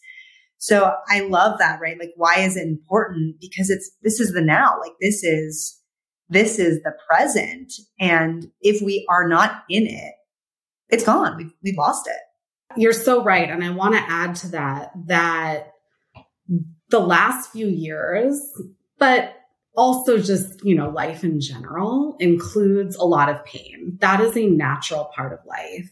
So 0.58 0.94
I 1.10 1.22
love 1.22 1.60
that, 1.60 1.82
right? 1.82 2.00
Like, 2.00 2.12
why 2.16 2.40
is 2.40 2.56
it 2.56 2.68
important? 2.68 3.36
Because 3.42 3.70
it's, 3.70 3.92
this 4.02 4.22
is 4.22 4.32
the 4.32 4.42
now. 4.42 4.78
Like, 4.80 4.94
this 5.02 5.22
is, 5.24 5.78
this 6.34 6.60
is 6.60 6.82
the 6.84 6.94
present. 7.08 7.74
And 8.00 8.52
if 8.62 8.82
we 8.82 9.06
are 9.10 9.28
not 9.28 9.64
in 9.70 9.88
it, 9.88 10.14
it's 10.90 11.04
gone. 11.04 11.38
We've, 11.38 11.54
we've 11.64 11.78
lost 11.78 12.08
it. 12.08 12.80
You're 12.80 12.94
so 12.94 13.24
right. 13.24 13.50
And 13.50 13.64
I 13.64 13.70
want 13.70 13.96
to 13.96 14.02
add 14.02 14.36
to 14.38 14.48
that, 14.50 14.92
that 15.06 15.74
the 16.90 17.00
last 17.00 17.52
few 17.52 17.68
years, 17.68 18.42
but 18.98 19.36
also 19.76 20.18
just, 20.18 20.64
you 20.64 20.76
know, 20.76 20.90
life 20.90 21.24
in 21.24 21.42
general 21.42 22.16
includes 22.20 22.96
a 22.96 23.04
lot 23.04 23.30
of 23.30 23.44
pain. 23.46 23.98
That 24.02 24.22
is 24.22 24.38
a 24.38 24.48
natural 24.48 25.12
part 25.16 25.34
of 25.34 25.40
life. 25.46 25.90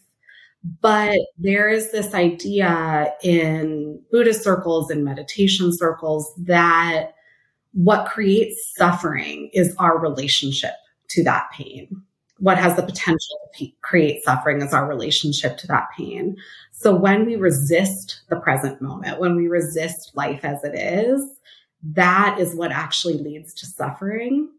But 0.81 1.17
there 1.39 1.69
is 1.69 1.91
this 1.91 2.13
idea 2.13 3.11
in 3.23 3.99
Buddhist 4.11 4.43
circles 4.43 4.91
and 4.91 5.03
meditation 5.03 5.75
circles 5.75 6.31
that 6.43 7.13
what 7.73 8.07
creates 8.07 8.73
suffering 8.75 9.49
is 9.53 9.75
our 9.77 9.97
relationship 9.97 10.73
to 11.09 11.23
that 11.23 11.49
pain. 11.51 12.03
What 12.39 12.57
has 12.57 12.75
the 12.75 12.83
potential 12.83 13.37
to 13.55 13.67
create 13.81 14.23
suffering 14.23 14.61
is 14.61 14.73
our 14.73 14.87
relationship 14.87 15.57
to 15.57 15.67
that 15.67 15.87
pain. 15.95 16.35
So 16.71 16.95
when 16.95 17.25
we 17.25 17.35
resist 17.35 18.21
the 18.29 18.37
present 18.37 18.81
moment, 18.81 19.19
when 19.19 19.35
we 19.35 19.47
resist 19.47 20.11
life 20.15 20.43
as 20.43 20.63
it 20.63 20.73
is, 20.73 21.37
that 21.83 22.39
is 22.39 22.55
what 22.55 22.71
actually 22.71 23.17
leads 23.17 23.53
to 23.55 23.65
suffering. 23.65 24.49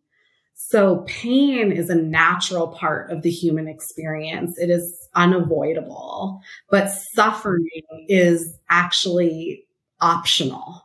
So 0.55 1.05
pain 1.09 1.73
is 1.73 1.91
a 1.91 1.95
natural 1.95 2.69
part 2.69 3.11
of 3.11 3.23
the 3.23 3.31
human 3.31 3.67
experience. 3.67 4.57
It 4.59 4.71
is 4.71 5.09
unavoidable, 5.15 6.41
but 6.71 6.89
suffering 6.89 7.67
is 8.09 8.57
actually 8.71 9.65
optional. 10.01 10.83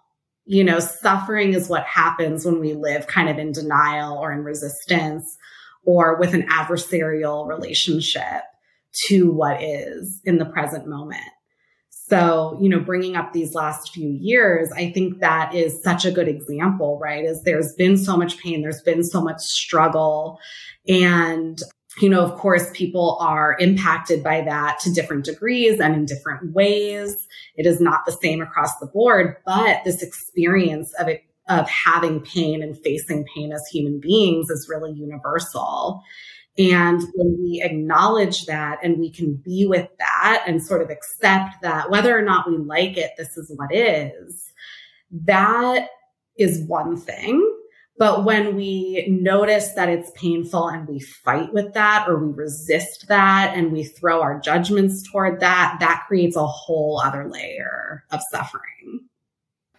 You 0.48 0.64
know, 0.64 0.80
suffering 0.80 1.54
is 1.54 1.68
what 1.68 1.84
happens 1.84 2.46
when 2.46 2.60
we 2.60 2.74
live 2.74 3.06
kind 3.06 3.30
of 3.30 3.38
in 3.38 3.52
denial 3.52 4.18
or 4.18 4.32
in 4.32 4.44
resistance 4.44 5.38
or 5.84 6.18
with 6.18 6.34
an 6.34 6.48
adversarial 6.48 7.48
relationship 7.48 8.44
to 9.08 9.32
what 9.32 9.62
is 9.62 10.22
in 10.24 10.38
the 10.38 10.46
present 10.46 10.88
moment. 10.88 11.22
So, 11.90 12.58
you 12.62 12.70
know, 12.70 12.80
bringing 12.80 13.18
up 13.18 13.34
these 13.34 13.54
last 13.54 13.94
few 13.94 14.10
years, 14.10 14.72
I 14.72 14.90
think 14.92 15.20
that 15.20 15.54
is 15.54 15.84
such 15.84 16.06
a 16.06 16.12
good 16.12 16.30
example, 16.30 16.98
right? 17.02 17.26
Is 17.26 17.44
there's 17.44 17.74
been 17.74 17.98
so 17.98 18.16
much 18.16 18.38
pain, 18.38 18.62
there's 18.62 18.82
been 18.82 19.04
so 19.04 19.22
much 19.22 19.42
struggle. 19.42 20.40
And, 20.88 21.62
you 22.00 22.10
know, 22.10 22.24
of 22.24 22.38
course, 22.38 22.70
people 22.74 23.18
are 23.20 23.56
impacted 23.60 24.24
by 24.24 24.42
that 24.42 24.80
to 24.82 24.94
different 24.94 25.26
degrees 25.26 25.80
and 25.80 25.96
in 25.96 26.06
different 26.06 26.54
ways. 26.54 27.28
It 27.56 27.66
is 27.66 27.82
not 27.82 28.06
the 28.06 28.12
same 28.12 28.42
across 28.42 28.78
the 28.80 28.88
board, 28.88 29.38
but 29.46 29.84
this 29.84 30.04
experience 30.04 30.94
of 31.00 31.08
it, 31.08 31.24
of 31.50 31.68
having 31.70 32.22
pain 32.22 32.62
and 32.62 32.78
facing 32.78 33.26
pain 33.34 33.52
as 33.52 33.66
human 33.72 34.00
beings 34.00 34.50
is 34.50 34.68
really 34.70 34.92
universal. 34.92 36.04
And 36.58 37.02
when 37.14 37.38
we 37.40 37.62
acknowledge 37.64 38.46
that 38.48 38.80
and 38.84 38.98
we 38.98 39.12
can 39.12 39.36
be 39.36 39.66
with 39.68 39.88
that 40.00 40.44
and 40.48 40.64
sort 40.64 40.82
of 40.82 40.90
accept 40.90 41.62
that 41.62 41.92
whether 41.92 42.18
or 42.18 42.24
not 42.24 42.50
we 42.50 42.58
like 42.58 42.98
it, 42.98 43.12
this 43.18 43.38
is 43.38 43.52
what 43.56 43.74
is, 43.74 44.52
that 45.12 45.90
is 46.38 46.64
one 46.64 46.98
thing. 46.98 47.57
But 48.00 48.26
when 48.26 48.56
we 48.56 49.08
notice 49.10 49.74
that 49.74 49.90
it's 49.90 50.12
painful 50.12 50.68
and 50.68 50.88
we 50.88 51.00
fight 51.00 51.52
with 51.54 51.74
that 51.74 52.08
or 52.08 52.24
we 52.24 52.32
resist 52.32 53.08
that 53.08 53.54
and 53.56 53.72
we 53.72 53.84
throw 53.84 54.22
our 54.22 54.40
judgments 54.40 55.04
toward 55.10 55.40
that, 55.40 55.78
that 55.80 56.06
creates 56.08 56.36
a 56.36 56.46
whole 56.46 57.02
other 57.04 57.28
layer 57.28 58.04
of 58.12 58.22
suffering. 58.30 59.08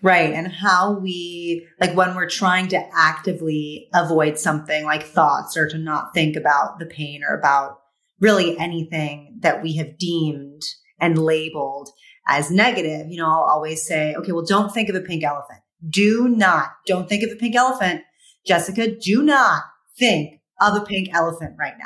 Right. 0.02 0.32
And 0.32 0.52
how 0.52 0.98
we, 0.98 1.66
like 1.80 1.96
when 1.96 2.14
we're 2.14 2.28
trying 2.28 2.68
to 2.68 2.88
actively 2.94 3.88
avoid 3.94 4.38
something 4.38 4.84
like 4.84 5.02
thoughts 5.02 5.56
or 5.56 5.68
to 5.68 5.78
not 5.78 6.14
think 6.14 6.36
about 6.36 6.78
the 6.78 6.86
pain 6.86 7.22
or 7.28 7.36
about 7.36 7.80
really 8.20 8.56
anything 8.58 9.38
that 9.40 9.62
we 9.62 9.76
have 9.76 9.98
deemed 9.98 10.62
and 11.00 11.18
labeled 11.18 11.90
as 12.28 12.50
negative, 12.50 13.08
you 13.08 13.16
know, 13.16 13.26
I'll 13.26 13.48
always 13.48 13.86
say, 13.86 14.14
okay, 14.14 14.32
well, 14.32 14.44
don't 14.44 14.72
think 14.72 14.88
of 14.88 14.94
a 14.94 15.00
pink 15.00 15.24
elephant. 15.24 15.60
Do 15.88 16.28
not, 16.28 16.70
don't 16.86 17.08
think 17.08 17.24
of 17.24 17.30
a 17.30 17.36
pink 17.36 17.54
elephant. 17.54 18.02
Jessica, 18.48 18.96
do 18.96 19.22
not 19.22 19.62
think 19.98 20.40
of 20.60 20.74
a 20.74 20.84
pink 20.84 21.10
elephant 21.12 21.54
right 21.58 21.74
now. 21.78 21.84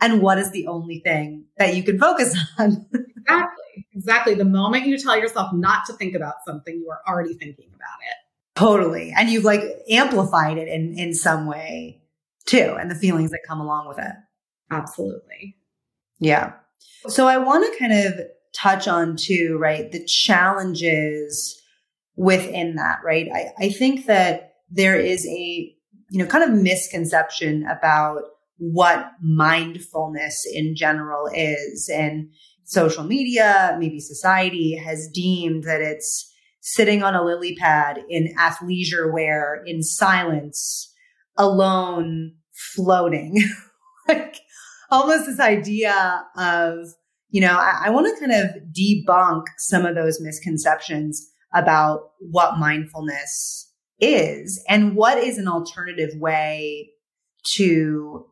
And 0.00 0.22
what 0.22 0.38
is 0.38 0.50
the 0.50 0.66
only 0.66 1.00
thing 1.00 1.46
that 1.58 1.74
you 1.74 1.82
can 1.82 1.98
focus 1.98 2.36
on? 2.58 2.86
exactly. 3.16 3.86
Exactly. 3.92 4.34
The 4.34 4.44
moment 4.44 4.86
you 4.86 4.98
tell 4.98 5.18
yourself 5.18 5.52
not 5.52 5.84
to 5.86 5.92
think 5.94 6.14
about 6.14 6.36
something, 6.46 6.74
you 6.74 6.90
are 6.90 7.00
already 7.12 7.34
thinking 7.34 7.70
about 7.74 7.98
it. 8.02 8.58
Totally. 8.58 9.12
And 9.16 9.28
you've 9.28 9.44
like 9.44 9.62
amplified 9.90 10.58
it 10.58 10.68
in, 10.68 10.98
in 10.98 11.12
some 11.12 11.46
way 11.46 12.00
too, 12.46 12.76
and 12.78 12.90
the 12.90 12.94
feelings 12.94 13.32
that 13.32 13.40
come 13.46 13.60
along 13.60 13.88
with 13.88 13.98
it. 13.98 14.12
Absolutely. 14.70 15.56
Yeah. 16.20 16.54
So 17.08 17.26
I 17.26 17.38
want 17.38 17.70
to 17.70 17.78
kind 17.78 17.92
of 17.92 18.14
touch 18.54 18.88
on 18.88 19.16
too, 19.16 19.58
right? 19.60 19.90
The 19.90 20.04
challenges 20.04 21.60
within 22.16 22.76
that, 22.76 23.00
right? 23.04 23.28
I, 23.34 23.66
I 23.66 23.68
think 23.70 24.06
that 24.06 24.54
there 24.70 24.98
is 24.98 25.26
a, 25.26 25.75
you 26.10 26.18
know, 26.18 26.26
kind 26.26 26.44
of 26.44 26.62
misconception 26.62 27.66
about 27.66 28.22
what 28.58 29.10
mindfulness 29.22 30.46
in 30.50 30.74
general 30.76 31.28
is. 31.32 31.90
And 31.92 32.30
social 32.64 33.04
media, 33.04 33.76
maybe 33.78 34.00
society 34.00 34.76
has 34.76 35.08
deemed 35.12 35.64
that 35.64 35.80
it's 35.80 36.32
sitting 36.60 37.02
on 37.02 37.14
a 37.14 37.24
lily 37.24 37.54
pad 37.54 38.00
in 38.08 38.34
athleisure 38.38 39.12
wear 39.12 39.62
in 39.66 39.82
silence, 39.82 40.92
alone, 41.36 42.34
floating. 42.74 43.42
like 44.08 44.36
almost 44.90 45.26
this 45.26 45.40
idea 45.40 46.24
of, 46.36 46.78
you 47.30 47.40
know, 47.40 47.56
I, 47.56 47.84
I 47.86 47.90
want 47.90 48.06
to 48.06 48.20
kind 48.20 48.32
of 48.32 48.50
debunk 48.76 49.44
some 49.58 49.84
of 49.84 49.94
those 49.94 50.20
misconceptions 50.20 51.30
about 51.54 52.10
what 52.18 52.58
mindfulness 52.58 53.65
is 54.00 54.62
and 54.68 54.94
what 54.94 55.18
is 55.18 55.38
an 55.38 55.48
alternative 55.48 56.10
way 56.16 56.90
to 57.56 58.26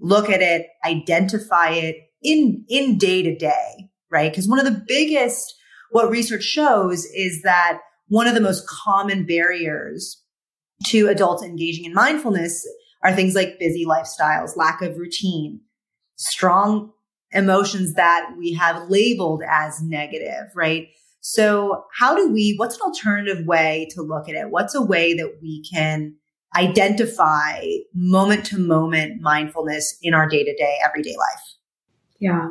look 0.00 0.28
at 0.28 0.42
it, 0.42 0.66
identify 0.84 1.70
it, 1.70 1.96
in 2.22 2.64
in 2.68 2.96
day 2.98 3.22
to 3.22 3.36
day, 3.36 3.90
right? 4.10 4.32
Because 4.32 4.48
one 4.48 4.58
of 4.58 4.64
the 4.64 4.84
biggest 4.86 5.54
what 5.90 6.10
research 6.10 6.42
shows 6.42 7.04
is 7.04 7.42
that 7.42 7.78
one 8.08 8.26
of 8.26 8.34
the 8.34 8.40
most 8.40 8.66
common 8.66 9.26
barriers 9.26 10.20
to 10.86 11.08
adults 11.08 11.42
engaging 11.42 11.84
in 11.84 11.94
mindfulness 11.94 12.66
are 13.02 13.14
things 13.14 13.34
like 13.34 13.58
busy 13.58 13.84
lifestyles, 13.84 14.56
lack 14.56 14.82
of 14.82 14.96
routine, 14.96 15.60
strong 16.16 16.90
emotions 17.32 17.94
that 17.94 18.30
we 18.38 18.54
have 18.54 18.88
labeled 18.88 19.42
as 19.48 19.80
negative, 19.82 20.46
right? 20.54 20.88
So 21.26 21.86
how 21.98 22.14
do 22.14 22.30
we, 22.30 22.54
what's 22.58 22.74
an 22.74 22.82
alternative 22.82 23.46
way 23.46 23.88
to 23.92 24.02
look 24.02 24.28
at 24.28 24.34
it? 24.34 24.50
What's 24.50 24.74
a 24.74 24.82
way 24.82 25.14
that 25.14 25.38
we 25.40 25.64
can 25.72 26.14
identify 26.54 27.64
moment 27.94 28.44
to 28.46 28.58
moment 28.58 29.22
mindfulness 29.22 29.96
in 30.02 30.12
our 30.12 30.28
day 30.28 30.44
to 30.44 30.54
day, 30.54 30.76
everyday 30.84 31.16
life? 31.16 31.42
Yeah. 32.20 32.50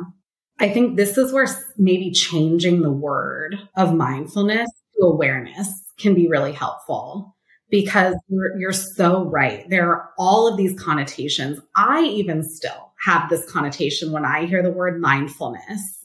I 0.58 0.70
think 0.70 0.96
this 0.96 1.16
is 1.16 1.32
where 1.32 1.46
maybe 1.78 2.10
changing 2.10 2.82
the 2.82 2.90
word 2.90 3.56
of 3.76 3.94
mindfulness 3.94 4.68
to 4.98 5.06
awareness 5.06 5.84
can 5.96 6.14
be 6.14 6.26
really 6.26 6.52
helpful 6.52 7.36
because 7.70 8.16
you're, 8.28 8.58
you're 8.58 8.72
so 8.72 9.24
right. 9.26 9.70
There 9.70 9.88
are 9.88 10.10
all 10.18 10.48
of 10.48 10.56
these 10.56 10.76
connotations. 10.76 11.60
I 11.76 12.02
even 12.02 12.42
still 12.42 12.92
have 13.04 13.30
this 13.30 13.48
connotation 13.48 14.10
when 14.10 14.24
I 14.24 14.46
hear 14.46 14.64
the 14.64 14.72
word 14.72 15.00
mindfulness. 15.00 16.03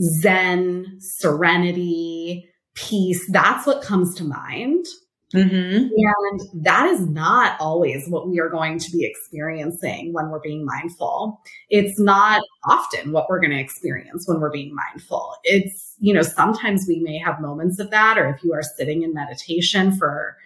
Zen, 0.00 0.96
serenity, 0.98 2.48
peace. 2.74 3.24
That's 3.30 3.66
what 3.66 3.82
comes 3.82 4.14
to 4.16 4.24
mind. 4.24 4.86
Mm-hmm. 5.34 5.88
And 5.94 6.64
that 6.64 6.86
is 6.86 7.06
not 7.06 7.56
always 7.60 8.08
what 8.08 8.28
we 8.28 8.40
are 8.40 8.48
going 8.48 8.80
to 8.80 8.90
be 8.90 9.04
experiencing 9.04 10.12
when 10.12 10.28
we're 10.28 10.40
being 10.40 10.64
mindful. 10.64 11.40
It's 11.68 12.00
not 12.00 12.42
often 12.64 13.12
what 13.12 13.28
we're 13.28 13.38
going 13.38 13.52
to 13.52 13.60
experience 13.60 14.26
when 14.26 14.40
we're 14.40 14.50
being 14.50 14.74
mindful. 14.74 15.36
It's, 15.44 15.94
you 16.00 16.12
know, 16.12 16.22
sometimes 16.22 16.86
we 16.88 16.98
may 16.98 17.16
have 17.18 17.40
moments 17.40 17.78
of 17.78 17.90
that, 17.90 18.18
or 18.18 18.28
if 18.28 18.42
you 18.42 18.52
are 18.54 18.62
sitting 18.62 19.02
in 19.02 19.14
meditation 19.14 19.92
for 19.96 20.36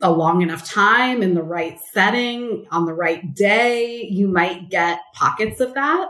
a 0.00 0.10
long 0.10 0.42
enough 0.42 0.64
time 0.68 1.22
in 1.22 1.34
the 1.34 1.42
right 1.44 1.78
setting 1.92 2.66
on 2.72 2.86
the 2.86 2.94
right 2.94 3.32
day, 3.32 4.02
you 4.10 4.26
might 4.26 4.70
get 4.70 4.98
pockets 5.14 5.60
of 5.60 5.74
that. 5.74 6.08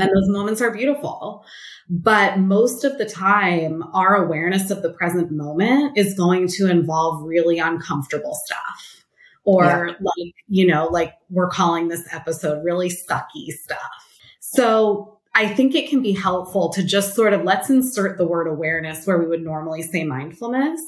And 0.00 0.10
those 0.10 0.28
moments 0.28 0.60
are 0.60 0.70
beautiful. 0.70 1.44
But 1.88 2.38
most 2.38 2.84
of 2.84 2.98
the 2.98 3.04
time, 3.04 3.82
our 3.94 4.14
awareness 4.14 4.70
of 4.70 4.82
the 4.82 4.92
present 4.92 5.30
moment 5.32 5.98
is 5.98 6.14
going 6.14 6.48
to 6.48 6.70
involve 6.70 7.24
really 7.24 7.58
uncomfortable 7.58 8.34
stuff. 8.44 9.04
Or 9.44 9.64
yeah. 9.64 9.94
like, 10.00 10.34
you 10.48 10.66
know, 10.66 10.86
like 10.86 11.14
we're 11.30 11.48
calling 11.48 11.88
this 11.88 12.06
episode 12.12 12.62
really 12.64 12.90
sucky 12.90 13.48
stuff. 13.48 14.18
So 14.38 15.18
I 15.34 15.48
think 15.48 15.74
it 15.74 15.88
can 15.88 16.02
be 16.02 16.12
helpful 16.12 16.70
to 16.70 16.82
just 16.82 17.14
sort 17.14 17.32
of 17.32 17.42
let's 17.42 17.70
insert 17.70 18.18
the 18.18 18.26
word 18.26 18.46
awareness 18.46 19.06
where 19.06 19.18
we 19.18 19.26
would 19.26 19.42
normally 19.42 19.82
say 19.82 20.04
mindfulness. 20.04 20.80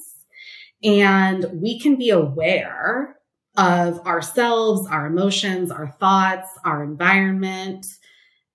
And 0.85 1.47
we 1.55 1.81
can 1.81 1.97
be 1.97 2.11
aware 2.11 3.17
of 3.57 4.01
ourselves, 4.07 4.87
our 4.89 5.07
emotions, 5.07 5.71
our 5.71 5.89
thoughts, 6.01 6.49
our 6.65 6.83
environment 6.83 7.87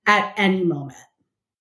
at 0.07 0.33
any 0.37 0.63
moment. 0.63 0.97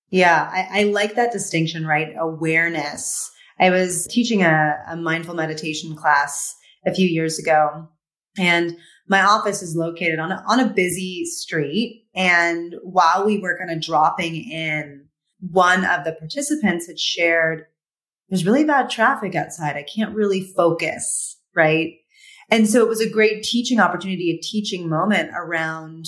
Yeah, 0.09 0.49
I, 0.51 0.81
I 0.81 0.83
like 0.85 1.15
that 1.15 1.33
distinction, 1.33 1.85
right? 1.85 2.15
Awareness. 2.17 3.29
I 3.59 3.69
was 3.69 4.07
teaching 4.07 4.41
a, 4.41 4.77
a 4.87 4.95
mindful 4.95 5.35
meditation 5.35 5.95
class 5.95 6.55
a 6.85 6.93
few 6.93 7.07
years 7.07 7.37
ago, 7.37 7.89
and 8.37 8.77
my 9.09 9.21
office 9.21 9.61
is 9.61 9.75
located 9.75 10.19
on 10.19 10.31
a, 10.31 10.43
on 10.47 10.59
a 10.59 10.69
busy 10.69 11.25
street. 11.25 12.05
And 12.15 12.75
while 12.83 13.25
we 13.25 13.37
were 13.37 13.57
kind 13.57 13.71
of 13.71 13.81
dropping 13.81 14.35
in, 14.35 15.07
one 15.39 15.85
of 15.85 16.03
the 16.03 16.13
participants 16.13 16.87
had 16.87 16.99
shared, 16.99 17.65
there's 18.29 18.45
really 18.45 18.63
bad 18.63 18.89
traffic 18.89 19.35
outside. 19.35 19.75
I 19.75 19.83
can't 19.83 20.15
really 20.15 20.41
focus. 20.41 21.37
Right. 21.55 21.95
And 22.49 22.69
so 22.69 22.81
it 22.81 22.87
was 22.87 23.01
a 23.01 23.09
great 23.09 23.43
teaching 23.43 23.79
opportunity, 23.79 24.31
a 24.31 24.41
teaching 24.41 24.87
moment 24.87 25.31
around 25.35 26.05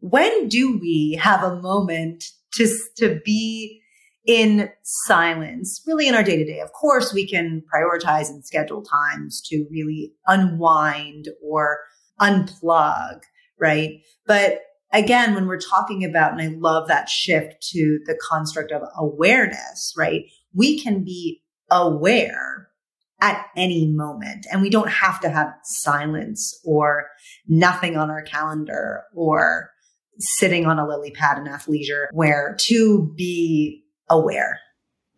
when 0.00 0.48
do 0.48 0.78
we 0.78 1.18
have 1.20 1.42
a 1.42 1.60
moment 1.60 2.24
to, 2.54 2.68
to 2.98 3.20
be 3.24 3.80
in 4.26 4.68
silence, 4.82 5.82
really 5.86 6.08
in 6.08 6.14
our 6.14 6.22
day 6.22 6.36
to 6.36 6.44
day? 6.44 6.60
Of 6.60 6.72
course, 6.72 7.12
we 7.12 7.26
can 7.26 7.62
prioritize 7.72 8.28
and 8.28 8.44
schedule 8.44 8.82
times 8.82 9.40
to 9.48 9.66
really 9.70 10.12
unwind 10.26 11.28
or 11.42 11.78
unplug, 12.20 13.20
right? 13.60 14.00
But 14.26 14.62
again, 14.92 15.34
when 15.34 15.46
we're 15.46 15.60
talking 15.60 16.04
about, 16.04 16.32
and 16.32 16.42
I 16.42 16.56
love 16.58 16.88
that 16.88 17.08
shift 17.08 17.62
to 17.72 18.00
the 18.06 18.18
construct 18.28 18.72
of 18.72 18.82
awareness, 18.96 19.94
right? 19.96 20.24
We 20.54 20.80
can 20.80 21.04
be 21.04 21.42
aware 21.70 22.68
at 23.20 23.46
any 23.56 23.86
moment 23.86 24.46
and 24.52 24.60
we 24.60 24.68
don't 24.68 24.90
have 24.90 25.20
to 25.20 25.30
have 25.30 25.54
silence 25.64 26.60
or 26.64 27.06
nothing 27.48 27.96
on 27.96 28.10
our 28.10 28.22
calendar 28.22 29.04
or 29.14 29.70
sitting 30.18 30.66
on 30.66 30.78
a 30.78 30.86
lily 30.86 31.10
pad 31.10 31.38
in 31.38 31.44
athleisure 31.44 32.06
wear 32.12 32.56
to 32.60 33.12
be 33.16 33.82
aware. 34.08 34.60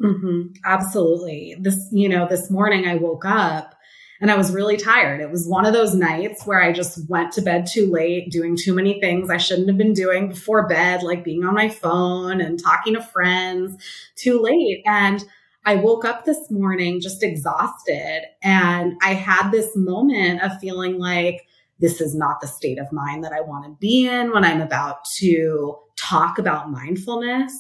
Mm-hmm. 0.03 0.53
Absolutely. 0.65 1.57
This, 1.61 1.77
you 1.93 2.09
know, 2.09 2.27
this 2.29 2.51
morning 2.51 2.87
I 2.87 2.95
woke 2.95 3.25
up 3.25 3.75
and 4.21 4.31
I 4.31 4.37
was 4.37 4.53
really 4.53 4.77
tired. 4.77 5.21
It 5.21 5.31
was 5.31 5.47
one 5.47 5.67
of 5.67 5.73
those 5.73 5.95
nights 5.95 6.45
where 6.45 6.63
I 6.63 6.73
just 6.73 7.09
went 7.09 7.33
to 7.33 7.43
bed 7.43 7.67
too 7.67 7.91
late, 7.91 8.31
doing 8.31 8.57
too 8.57 8.75
many 8.75 9.01
things 9.01 9.31
I 9.31 9.37
shouldn't 9.37 9.69
have 9.69 9.79
been 9.79 9.93
doing 9.93 10.29
before 10.29 10.67
bed, 10.69 11.03
like 11.03 11.25
being 11.25 11.45
on 11.45 11.55
my 11.55 11.69
phone 11.69 12.41
and 12.41 12.63
talking 12.63 12.95
to 12.95 13.03
friends 13.03 13.77
too 14.17 14.41
late. 14.41 14.83
And 14.87 15.25
I 15.65 15.77
woke 15.77 16.05
up 16.05 16.25
this 16.25 16.51
morning 16.51 17.01
just 17.01 17.23
exhausted. 17.23 18.23
And 18.43 18.95
I 19.03 19.15
had 19.15 19.51
this 19.51 19.77
moment 19.77 20.43
of 20.43 20.59
feeling 20.59 20.99
like, 20.99 21.48
this 21.79 22.01
is 22.01 22.15
not 22.15 22.41
the 22.41 22.47
state 22.47 22.79
of 22.79 22.93
mind 22.93 23.25
that 23.25 23.33
I 23.33 23.41
want 23.41 23.65
to 23.65 23.77
be 23.81 24.07
in 24.07 24.33
when 24.33 24.45
I'm 24.45 24.61
about 24.61 25.05
to 25.19 25.77
talk 25.97 26.39
about 26.39 26.71
mindfulness 26.71 27.53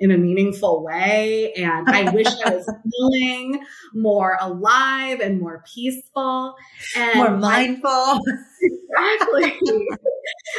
in 0.00 0.10
a 0.10 0.16
meaningful 0.16 0.82
way. 0.82 1.52
And 1.52 1.88
I 1.88 2.10
wish 2.10 2.26
I 2.26 2.54
was 2.56 2.68
feeling 2.90 3.62
more 3.94 4.38
alive 4.40 5.20
and 5.20 5.38
more 5.38 5.62
peaceful 5.72 6.54
and 6.96 7.16
more 7.16 7.36
mindful. 7.36 8.20
exactly. 8.62 9.58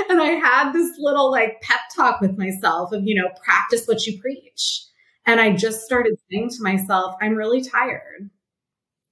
and 0.10 0.22
I 0.22 0.40
had 0.42 0.72
this 0.74 0.92
little 1.00 1.32
like 1.32 1.60
pep 1.62 1.80
talk 1.96 2.22
with 2.22 2.38
myself 2.38 2.92
of, 2.94 3.02
you 3.04 3.16
know, 3.16 3.30
practice 3.44 3.88
what 3.88 4.06
you 4.06 4.20
preach. 4.22 4.86
And 5.26 5.40
I 5.40 5.56
just 5.56 5.82
started 5.82 6.16
saying 6.32 6.52
to 6.52 6.64
myself, 6.64 7.16
I'm 7.22 7.36
really 7.36 7.64
tired. 7.64 8.30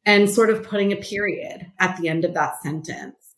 And 0.06 0.30
sort 0.30 0.50
of 0.50 0.64
putting 0.64 0.92
a 0.92 0.96
period 0.96 1.72
at 1.78 1.98
the 1.98 2.08
end 2.08 2.24
of 2.24 2.34
that 2.34 2.62
sentence. 2.64 3.29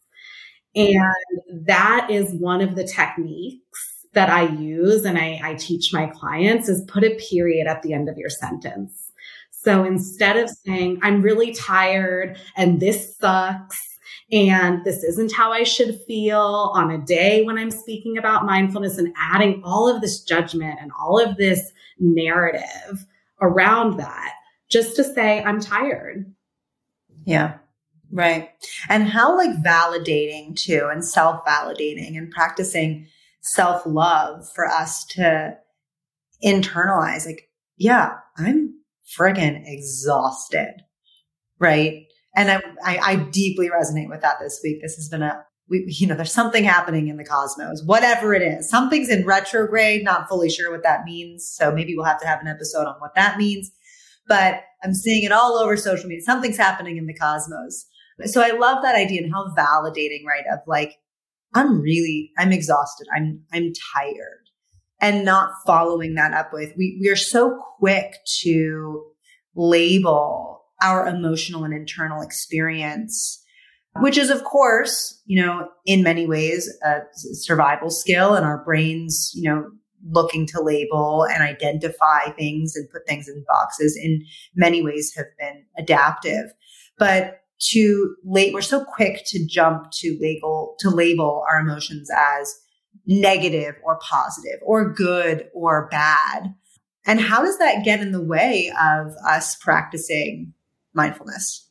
And 0.75 1.65
that 1.67 2.07
is 2.10 2.34
one 2.34 2.62
of 2.62 2.75
the 2.75 2.86
techniques 2.86 4.05
that 4.13 4.29
I 4.29 4.43
use 4.43 5.05
and 5.05 5.17
I, 5.17 5.39
I, 5.43 5.55
teach 5.55 5.93
my 5.93 6.07
clients 6.07 6.67
is 6.67 6.84
put 6.86 7.03
a 7.03 7.15
period 7.29 7.67
at 7.67 7.81
the 7.81 7.93
end 7.93 8.10
of 8.10 8.17
your 8.17 8.29
sentence. 8.29 9.12
So 9.51 9.86
instead 9.86 10.38
of 10.38 10.49
saying, 10.49 10.99
I'm 11.01 11.21
really 11.21 11.53
tired 11.53 12.38
and 12.57 12.79
this 12.79 13.15
sucks 13.17 13.79
and 14.31 14.84
this 14.86 15.03
isn't 15.03 15.34
how 15.34 15.51
I 15.51 15.63
should 15.63 15.99
feel 16.07 16.71
on 16.73 16.89
a 16.89 16.97
day 16.97 17.43
when 17.43 17.57
I'm 17.57 17.71
speaking 17.71 18.17
about 18.17 18.45
mindfulness 18.45 18.97
and 18.97 19.13
adding 19.17 19.62
all 19.63 19.93
of 19.93 20.01
this 20.01 20.23
judgment 20.23 20.79
and 20.81 20.91
all 20.99 21.19
of 21.19 21.38
this 21.38 21.71
narrative 21.99 23.05
around 23.41 23.97
that, 23.97 24.34
just 24.69 24.95
to 24.95 25.03
say, 25.03 25.43
I'm 25.43 25.60
tired. 25.60 26.34
Yeah. 27.25 27.57
Right. 28.12 28.50
And 28.89 29.08
how 29.08 29.38
like 29.38 29.63
validating 29.63 30.56
too 30.56 30.89
and 30.91 31.04
self 31.04 31.45
validating 31.45 32.17
and 32.17 32.30
practicing 32.30 33.08
self 33.41 33.86
love 33.86 34.47
for 34.54 34.67
us 34.67 35.06
to 35.12 35.58
internalize 36.43 37.26
like, 37.26 37.50
yeah, 37.78 38.17
I'm 38.38 38.76
friggin' 39.17 39.63
exhausted. 39.65 40.74
Right. 41.60 42.06
And 42.36 42.50
I, 42.52 42.62
I, 42.84 42.97
I 42.97 43.15
deeply 43.15 43.69
resonate 43.69 44.10
with 44.10 44.21
that 44.21 44.38
this 44.39 44.60
week. 44.63 44.82
This 44.82 44.95
has 44.95 45.10
been 45.10 45.21
a, 45.21 45.43
we, 45.69 45.86
you 45.88 46.08
know, 46.08 46.15
there's 46.15 46.32
something 46.32 46.63
happening 46.63 47.08
in 47.08 47.17
the 47.17 47.26
cosmos, 47.26 47.84
whatever 47.86 48.34
it 48.34 48.41
is. 48.41 48.69
Something's 48.69 49.10
in 49.10 49.26
retrograde, 49.26 50.04
not 50.04 50.28
fully 50.28 50.50
sure 50.50 50.71
what 50.71 50.84
that 50.84 51.06
means. 51.06 51.50
So 51.54 51.71
maybe 51.71 51.95
we'll 51.95 52.06
have 52.06 52.21
to 52.21 52.28
have 52.28 52.41
an 52.41 52.47
episode 52.47 52.88
on 52.88 52.95
what 53.00 53.15
that 53.15 53.38
means. 53.38 53.71
But 54.28 54.62
I'm 54.84 54.93
seeing 54.93 55.24
it 55.24 55.32
all 55.32 55.58
over 55.58 55.76
social 55.78 56.08
media. 56.08 56.24
Something's 56.24 56.58
happening 56.58 56.97
in 56.97 57.06
the 57.06 57.13
cosmos. 57.13 57.86
So 58.25 58.41
I 58.41 58.51
love 58.51 58.84
that 58.84 58.95
idea 58.95 59.23
and 59.23 59.31
how 59.31 59.53
validating, 59.57 60.25
right? 60.25 60.45
Of 60.51 60.60
like, 60.67 60.97
I'm 61.53 61.81
really, 61.81 62.31
I'm 62.38 62.51
exhausted. 62.51 63.07
I'm, 63.15 63.41
I'm 63.53 63.73
tired 63.93 64.41
and 64.99 65.25
not 65.25 65.51
following 65.65 66.15
that 66.15 66.34
up 66.34 66.53
with, 66.53 66.73
we, 66.77 66.97
we 67.01 67.10
are 67.10 67.15
so 67.15 67.60
quick 67.79 68.13
to 68.41 69.03
label 69.55 70.63
our 70.81 71.07
emotional 71.07 71.63
and 71.63 71.73
internal 71.73 72.21
experience, 72.21 73.43
which 73.97 74.17
is 74.17 74.29
of 74.29 74.43
course, 74.43 75.21
you 75.25 75.43
know, 75.43 75.67
in 75.86 76.03
many 76.03 76.25
ways 76.25 76.71
a 76.84 77.01
survival 77.13 77.89
skill 77.89 78.36
and 78.36 78.45
our 78.45 78.63
brains, 78.63 79.31
you 79.34 79.49
know, 79.49 79.69
looking 80.10 80.47
to 80.47 80.62
label 80.62 81.25
and 81.31 81.43
identify 81.43 82.29
things 82.38 82.75
and 82.75 82.89
put 82.89 83.05
things 83.07 83.27
in 83.27 83.43
boxes 83.47 83.99
in 84.01 84.23
many 84.55 84.81
ways 84.81 85.13
have 85.15 85.27
been 85.38 85.63
adaptive. 85.77 86.51
But 86.97 87.40
to 87.69 88.15
late, 88.24 88.54
we're 88.54 88.62
so 88.62 88.84
quick 88.84 89.24
to 89.28 89.45
jump 89.45 89.91
to 89.91 90.17
label, 90.19 90.76
to 90.80 90.89
label 90.89 91.43
our 91.50 91.60
emotions 91.60 92.10
as 92.15 92.54
negative 93.06 93.76
or 93.84 94.00
positive 94.00 94.60
or 94.63 94.93
good 94.93 95.50
or 95.54 95.88
bad. 95.89 96.54
And 97.06 97.19
how 97.19 97.43
does 97.43 97.58
that 97.58 97.84
get 97.84 98.00
in 98.00 98.12
the 98.12 98.24
way 98.24 98.71
of 98.80 99.13
us 99.28 99.56
practicing 99.56 100.54
mindfulness? 100.93 101.67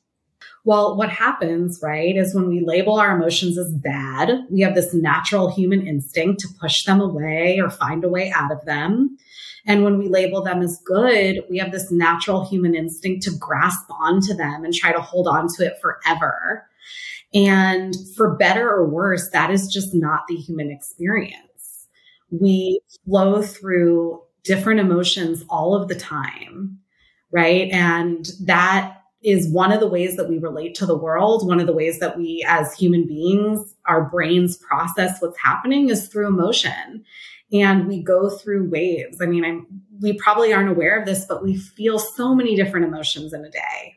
Well, 0.65 0.97
what 0.97 1.09
happens, 1.09 1.81
right, 1.83 2.17
is 2.17 2.35
when 2.35 2.49
we 2.49 2.61
label 2.61 2.99
our 2.99 3.17
emotions 3.17 3.57
as 3.57 3.73
bad, 3.73 4.45
we 4.51 4.61
have 4.61 4.75
this 4.75 4.93
natural 4.93 5.51
human 5.51 5.87
instinct 5.87 6.41
to 6.41 6.49
push 6.61 6.85
them 6.85 7.01
away 7.01 7.61
or 7.61 7.71
find 7.71 8.05
a 8.05 8.09
way 8.09 8.31
out 8.31 8.53
of 8.53 8.65
them. 8.67 9.17
And 9.67 9.85
when 9.85 9.99
we 9.99 10.09
label 10.09 10.43
them 10.43 10.63
as 10.63 10.81
good, 10.85 11.41
we 11.51 11.59
have 11.59 11.73
this 11.73 11.91
natural 11.91 12.45
human 12.49 12.75
instinct 12.75 13.23
to 13.25 13.37
grasp 13.39 13.91
onto 13.91 14.35
them 14.35 14.65
and 14.65 14.73
try 14.73 14.93
to 14.93 15.01
hold 15.01 15.29
on 15.29 15.49
to 15.57 15.67
it 15.67 15.75
forever. 15.81 16.67
And 17.33 17.95
for 18.17 18.37
better 18.37 18.69
or 18.69 18.89
worse, 18.89 19.31
that 19.31 19.51
is 19.51 19.69
just 19.73 19.95
not 19.95 20.23
the 20.29 20.37
human 20.37 20.71
experience. 20.71 21.87
We 22.31 22.81
flow 23.05 23.43
through 23.43 24.23
different 24.45 24.81
emotions 24.81 25.45
all 25.49 25.75
of 25.75 25.89
the 25.89 25.95
time, 25.95 26.79
right? 27.31 27.71
And 27.71 28.27
that 28.41 28.97
is 29.23 29.49
one 29.49 29.71
of 29.71 29.81
the 29.81 29.87
ways 29.87 30.17
that 30.17 30.29
we 30.29 30.39
relate 30.39 30.75
to 30.77 30.87
the 30.87 30.97
world. 30.97 31.47
One 31.47 31.61
of 31.61 31.67
the 31.67 31.75
ways 31.75 31.99
that 31.99 32.17
we, 32.17 32.45
as 32.49 32.75
human 32.75 33.07
beings, 33.07 33.75
our 33.87 34.09
brains 34.09 34.57
process 34.57 35.21
what's 35.21 35.39
happening 35.39 35.91
is 35.91 36.09
through 36.09 36.29
emotion. 36.29 37.05
And 37.53 37.89
we 37.89 38.03
go 38.03 38.31
through 38.31 38.71
waves. 38.71 39.21
I 39.21 39.27
mean, 39.27 39.45
I'm, 39.45 39.67
we 40.01 40.13
probably 40.15 40.53
aren't 40.53 40.71
aware 40.71 40.99
of 40.99 41.07
this, 41.07 41.25
but 41.25 41.43
we 41.43 41.57
feel 41.57 41.99
so 41.99 42.35
many 42.35 42.55
different 42.55 42.87
emotions 42.87 43.33
in 43.33 43.45
a 43.45 43.51
day, 43.51 43.97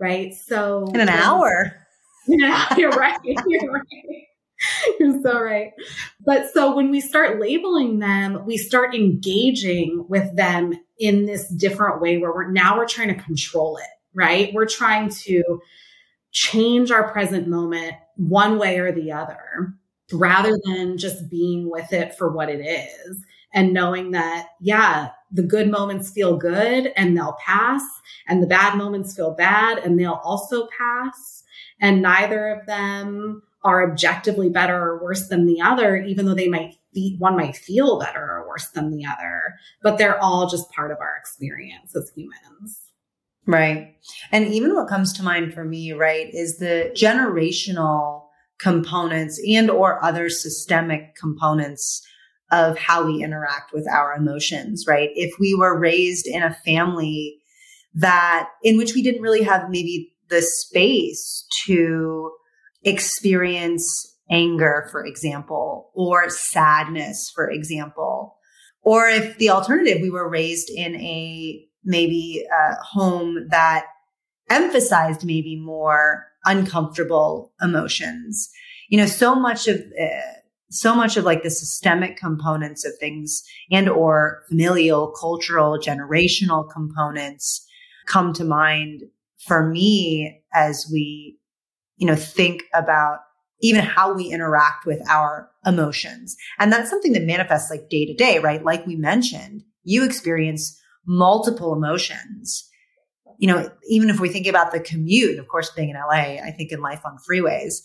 right? 0.00 0.34
So, 0.34 0.86
in 0.94 1.00
an 1.00 1.08
hour. 1.08 1.76
Yeah, 2.28 2.74
you're 2.76 2.90
right. 2.90 3.20
You're 3.24 3.70
right. 3.70 4.26
You're 4.98 5.22
so 5.22 5.40
right. 5.40 5.72
But 6.24 6.52
so 6.52 6.74
when 6.74 6.90
we 6.90 7.00
start 7.00 7.40
labeling 7.40 8.00
them, 8.00 8.44
we 8.44 8.56
start 8.56 8.96
engaging 8.96 10.04
with 10.08 10.34
them 10.34 10.74
in 10.98 11.26
this 11.26 11.48
different 11.48 12.00
way 12.00 12.18
where 12.18 12.32
we're 12.32 12.50
now 12.50 12.78
we're 12.78 12.88
trying 12.88 13.14
to 13.14 13.22
control 13.22 13.76
it, 13.76 13.86
right? 14.12 14.52
We're 14.54 14.66
trying 14.66 15.10
to 15.10 15.60
change 16.32 16.90
our 16.90 17.12
present 17.12 17.48
moment 17.48 17.94
one 18.16 18.58
way 18.58 18.78
or 18.78 18.92
the 18.92 19.12
other 19.12 19.74
rather 20.12 20.58
than 20.64 20.98
just 20.98 21.28
being 21.28 21.70
with 21.70 21.92
it 21.92 22.14
for 22.16 22.30
what 22.30 22.48
it 22.48 22.60
is 22.60 23.24
and 23.52 23.72
knowing 23.72 24.10
that, 24.12 24.48
yeah, 24.60 25.10
the 25.32 25.42
good 25.42 25.70
moments 25.70 26.10
feel 26.10 26.36
good 26.36 26.92
and 26.96 27.16
they'll 27.16 27.36
pass, 27.44 27.82
and 28.28 28.42
the 28.42 28.46
bad 28.46 28.76
moments 28.76 29.16
feel 29.16 29.32
bad 29.32 29.78
and 29.78 29.98
they'll 29.98 30.20
also 30.22 30.68
pass. 30.78 31.42
And 31.80 32.02
neither 32.02 32.48
of 32.48 32.66
them 32.66 33.42
are 33.64 33.90
objectively 33.90 34.48
better 34.48 34.76
or 34.76 35.02
worse 35.02 35.28
than 35.28 35.46
the 35.46 35.60
other, 35.60 35.96
even 35.96 36.26
though 36.26 36.34
they 36.34 36.48
might 36.48 36.74
be, 36.94 37.16
one 37.18 37.36
might 37.36 37.56
feel 37.56 37.98
better 37.98 38.22
or 38.22 38.48
worse 38.48 38.68
than 38.68 38.90
the 38.90 39.04
other, 39.04 39.54
but 39.82 39.98
they're 39.98 40.22
all 40.22 40.48
just 40.48 40.70
part 40.70 40.92
of 40.92 40.98
our 41.00 41.16
experience 41.16 41.94
as 41.96 42.10
humans. 42.14 42.80
Right. 43.46 43.96
And 44.32 44.46
even 44.48 44.74
what 44.74 44.88
comes 44.88 45.12
to 45.14 45.22
mind 45.22 45.52
for 45.54 45.64
me, 45.64 45.92
right, 45.92 46.32
is 46.32 46.58
the 46.58 46.92
generational 46.94 48.25
components 48.58 49.40
and 49.46 49.70
or 49.70 50.02
other 50.04 50.28
systemic 50.28 51.14
components 51.14 52.02
of 52.52 52.78
how 52.78 53.04
we 53.04 53.22
interact 53.22 53.72
with 53.72 53.88
our 53.88 54.14
emotions, 54.14 54.84
right? 54.86 55.10
If 55.14 55.38
we 55.38 55.54
were 55.54 55.78
raised 55.78 56.26
in 56.26 56.42
a 56.42 56.54
family 56.54 57.38
that 57.94 58.48
in 58.62 58.76
which 58.76 58.94
we 58.94 59.02
didn't 59.02 59.22
really 59.22 59.42
have 59.42 59.70
maybe 59.70 60.12
the 60.28 60.42
space 60.42 61.46
to 61.66 62.30
experience 62.82 64.16
anger, 64.30 64.88
for 64.90 65.04
example, 65.04 65.90
or 65.94 66.28
sadness, 66.28 67.30
for 67.34 67.50
example, 67.50 68.36
or 68.82 69.08
if 69.08 69.38
the 69.38 69.50
alternative, 69.50 69.98
we 70.00 70.10
were 70.10 70.28
raised 70.28 70.70
in 70.70 70.94
a 70.96 71.64
maybe 71.84 72.44
a 72.52 72.74
home 72.84 73.48
that 73.50 73.86
emphasized 74.50 75.24
maybe 75.24 75.56
more 75.56 76.26
uncomfortable 76.46 77.52
emotions. 77.60 78.48
You 78.88 78.98
know, 78.98 79.06
so 79.06 79.34
much 79.34 79.68
of 79.68 79.76
uh, 79.78 80.32
so 80.70 80.94
much 80.94 81.16
of 81.16 81.24
like 81.24 81.42
the 81.42 81.50
systemic 81.50 82.16
components 82.16 82.84
of 82.84 82.92
things 82.98 83.42
and 83.70 83.88
or 83.88 84.42
familial, 84.48 85.12
cultural, 85.18 85.78
generational 85.78 86.68
components 86.70 87.66
come 88.06 88.32
to 88.32 88.44
mind 88.44 89.02
for 89.46 89.68
me 89.68 90.42
as 90.54 90.88
we, 90.92 91.38
you 91.96 92.06
know, 92.06 92.16
think 92.16 92.64
about 92.74 93.18
even 93.60 93.82
how 93.82 94.12
we 94.12 94.26
interact 94.26 94.86
with 94.86 95.00
our 95.08 95.48
emotions. 95.64 96.36
And 96.58 96.72
that's 96.72 96.90
something 96.90 97.12
that 97.12 97.24
manifests 97.24 97.70
like 97.70 97.88
day 97.88 98.04
to 98.04 98.14
day, 98.14 98.38
right? 98.38 98.64
Like 98.64 98.86
we 98.86 98.96
mentioned, 98.96 99.62
you 99.82 100.04
experience 100.04 100.78
multiple 101.06 101.72
emotions 101.72 102.68
you 103.38 103.46
know, 103.46 103.70
even 103.88 104.10
if 104.10 104.20
we 104.20 104.28
think 104.28 104.46
about 104.46 104.72
the 104.72 104.80
commute, 104.80 105.38
of 105.38 105.48
course, 105.48 105.70
being 105.70 105.90
in 105.90 105.96
LA, 105.96 106.42
I 106.42 106.52
think 106.56 106.72
in 106.72 106.80
life 106.80 107.02
on 107.04 107.18
freeways, 107.18 107.82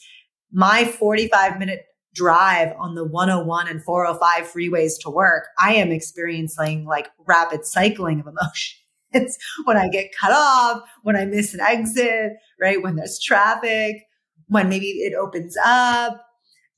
my 0.52 0.86
45 0.86 1.60
minute 1.60 1.86
drive 2.14 2.74
on 2.78 2.96
the 2.96 3.06
101 3.06 3.68
and 3.68 3.84
405 3.84 4.52
freeways 4.52 4.94
to 5.02 5.10
work, 5.10 5.48
I 5.58 5.76
am 5.76 5.92
experiencing 5.92 6.86
like 6.86 7.10
rapid 7.26 7.66
cycling 7.66 8.20
of 8.20 8.28
emotions. 8.28 9.38
when 9.66 9.78
I 9.78 9.90
get 9.90 10.12
cut 10.20 10.32
off, 10.32 10.84
when 11.04 11.16
I 11.16 11.26
miss 11.26 11.54
an 11.54 11.60
exit, 11.60 12.34
right? 12.60 12.82
When 12.82 12.96
there's 12.96 13.20
traffic, 13.20 14.04
when 14.48 14.70
maybe 14.70 14.88
it 14.88 15.14
opens 15.14 15.56
up. 15.64 16.26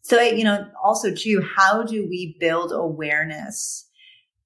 So, 0.02 0.20
you 0.22 0.44
know, 0.44 0.68
also 0.84 1.14
too, 1.14 1.48
how 1.56 1.84
do 1.84 2.08
we 2.10 2.36
build 2.40 2.72
awareness 2.72 3.88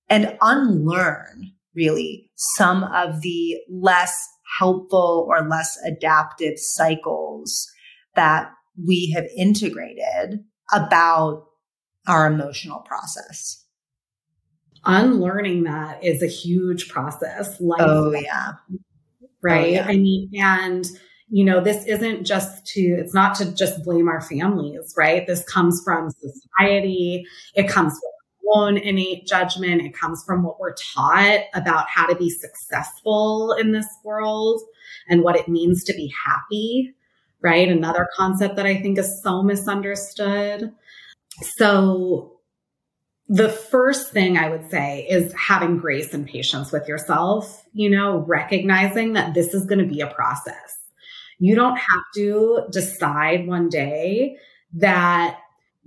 and 0.10 0.38
unlearn 0.42 1.54
really 1.78 2.30
some 2.36 2.84
of 2.84 3.22
the 3.22 3.58
less 3.70 4.28
helpful 4.60 5.28
or 5.30 5.48
less 5.48 5.78
adaptive 5.86 6.58
cycles 6.58 7.70
that 8.16 8.52
we 8.86 9.12
have 9.16 9.26
integrated 9.38 10.44
about 10.74 11.46
our 12.08 12.28
emotional 12.28 12.80
process. 12.80 13.64
Unlearning 14.86 15.64
that 15.64 16.04
is 16.04 16.24
a 16.24 16.28
huge 16.28 16.90
process. 16.90 17.60
Life 17.60 17.82
oh, 17.82 18.14
yeah. 18.14 18.54
Right. 19.44 19.66
Oh, 19.66 19.70
yeah. 19.70 19.86
I 19.88 19.98
mean, 19.98 20.30
and, 20.36 20.86
you 21.30 21.44
know, 21.44 21.60
this 21.60 21.86
isn't 21.86 22.26
just 22.26 22.66
to, 22.68 22.82
it's 22.82 23.14
not 23.14 23.36
to 23.36 23.54
just 23.54 23.84
blame 23.84 24.08
our 24.08 24.22
families, 24.22 24.94
right? 24.98 25.28
This 25.28 25.44
comes 25.44 25.82
from 25.84 26.10
society. 26.10 27.26
It 27.54 27.68
comes 27.68 27.94
from 27.94 28.12
own 28.54 28.78
innate 28.78 29.28
judgment. 29.28 29.82
It 29.82 29.94
comes 29.94 30.24
from 30.24 30.44
what 30.44 30.60
we're 30.60 30.74
taught 30.74 31.42
about 31.54 31.88
how 31.90 32.08
to 32.08 32.16
be 32.16 32.30
successful 32.30 33.54
in 33.54 33.72
this 33.72 33.88
world 34.04 34.62
and 35.10 35.24
what 35.24 35.36
it 35.36 35.48
means 35.48 35.84
to 35.86 35.94
be 35.94 36.14
happy, 36.26 36.94
right? 37.42 37.68
Another 37.68 38.08
concept 38.16 38.56
that 38.56 38.66
I 38.66 38.82
think 38.82 38.98
is 38.98 39.22
so 39.22 39.42
misunderstood. 39.44 40.74
So, 41.42 42.34
the 43.30 43.50
first 43.50 44.14
thing 44.14 44.38
I 44.38 44.48
would 44.48 44.70
say 44.72 45.06
is 45.10 45.34
having 45.34 45.80
grace 45.80 46.14
and 46.14 46.26
patience 46.26 46.72
with 46.72 46.88
yourself, 46.88 47.66
you 47.74 47.90
know, 47.90 48.20
recognizing 48.20 49.14
that 49.14 49.34
this 49.34 49.54
is 49.54 49.66
going 49.66 49.80
to 49.80 49.94
be 49.94 50.00
a 50.00 50.08
process. 50.08 50.78
You 51.38 51.54
don't 51.54 51.76
have 51.76 52.04
to 52.16 52.64
decide 52.72 53.46
one 53.46 53.68
day 53.68 54.38
that 54.76 55.40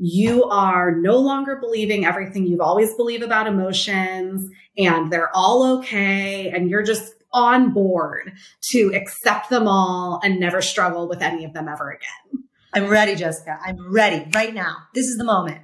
you 0.02 0.44
are 0.44 0.96
no 0.96 1.18
longer 1.18 1.56
believing 1.56 2.06
everything 2.06 2.46
you've 2.46 2.62
always 2.62 2.94
believed 2.94 3.22
about 3.22 3.46
emotions 3.46 4.50
and 4.78 5.12
they're 5.12 5.30
all 5.36 5.78
okay 5.78 6.48
and 6.48 6.70
you're 6.70 6.82
just 6.82 7.12
on 7.32 7.74
board 7.74 8.32
to 8.62 8.92
accept 8.94 9.50
them 9.50 9.68
all 9.68 10.18
and 10.24 10.40
never 10.40 10.62
struggle 10.62 11.06
with 11.06 11.20
any 11.20 11.44
of 11.44 11.52
them 11.52 11.68
ever 11.68 11.90
again. 11.90 12.44
I'm 12.72 12.88
ready, 12.88 13.14
Jessica. 13.14 13.58
I'm 13.62 13.92
ready 13.92 14.26
right 14.34 14.54
now. 14.54 14.74
This 14.94 15.06
is 15.06 15.18
the 15.18 15.24
moment. 15.24 15.60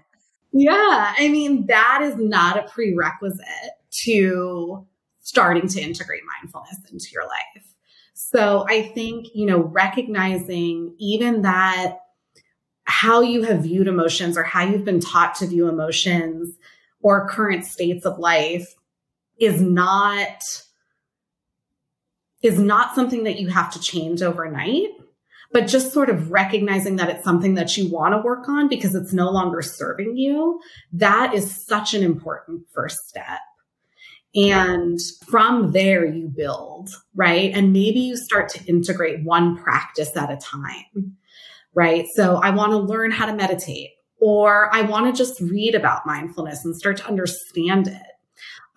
Yeah. 0.52 1.14
I 1.16 1.28
mean, 1.28 1.66
that 1.66 2.00
is 2.02 2.16
not 2.18 2.58
a 2.58 2.68
prerequisite 2.68 3.40
to 4.04 4.86
starting 5.22 5.66
to 5.68 5.80
integrate 5.80 6.22
mindfulness 6.42 6.78
into 6.92 7.06
your 7.12 7.24
life. 7.24 7.64
So 8.12 8.66
I 8.68 8.82
think, 8.82 9.28
you 9.34 9.46
know, 9.46 9.60
recognizing 9.60 10.94
even 10.98 11.42
that 11.42 11.98
how 12.86 13.20
you 13.20 13.42
have 13.42 13.62
viewed 13.62 13.88
emotions 13.88 14.36
or 14.36 14.44
how 14.44 14.62
you've 14.62 14.84
been 14.84 15.00
taught 15.00 15.34
to 15.36 15.46
view 15.46 15.68
emotions 15.68 16.56
or 17.00 17.28
current 17.28 17.64
states 17.64 18.06
of 18.06 18.18
life 18.18 18.74
is 19.38 19.60
not 19.60 20.42
is 22.42 22.58
not 22.58 22.94
something 22.94 23.24
that 23.24 23.40
you 23.40 23.48
have 23.48 23.72
to 23.72 23.80
change 23.80 24.22
overnight 24.22 24.90
but 25.52 25.66
just 25.66 25.92
sort 25.92 26.10
of 26.10 26.30
recognizing 26.30 26.96
that 26.96 27.08
it's 27.08 27.24
something 27.24 27.54
that 27.54 27.76
you 27.76 27.90
want 27.90 28.12
to 28.12 28.18
work 28.18 28.48
on 28.48 28.68
because 28.68 28.94
it's 28.94 29.12
no 29.12 29.30
longer 29.30 29.62
serving 29.62 30.16
you 30.16 30.60
that 30.92 31.34
is 31.34 31.64
such 31.66 31.94
an 31.94 32.02
important 32.02 32.62
first 32.72 33.08
step. 33.08 33.40
And 34.34 35.00
from 35.26 35.72
there, 35.72 36.04
you 36.04 36.28
build, 36.28 36.90
right? 37.14 37.52
And 37.54 37.72
maybe 37.72 38.00
you 38.00 38.18
start 38.18 38.50
to 38.50 38.64
integrate 38.66 39.24
one 39.24 39.56
practice 39.56 40.14
at 40.14 40.30
a 40.30 40.36
time, 40.36 41.16
right? 41.76 42.06
So 42.14 42.36
I 42.42 42.50
want 42.50 42.72
to 42.72 42.78
learn 42.78 43.12
how 43.12 43.26
to 43.26 43.34
meditate, 43.34 43.90
or 44.20 44.74
I 44.74 44.82
want 44.82 45.06
to 45.06 45.16
just 45.16 45.40
read 45.40 45.76
about 45.76 46.06
mindfulness 46.06 46.64
and 46.64 46.74
start 46.74 46.96
to 46.96 47.06
understand 47.06 47.86
it. 47.86 48.02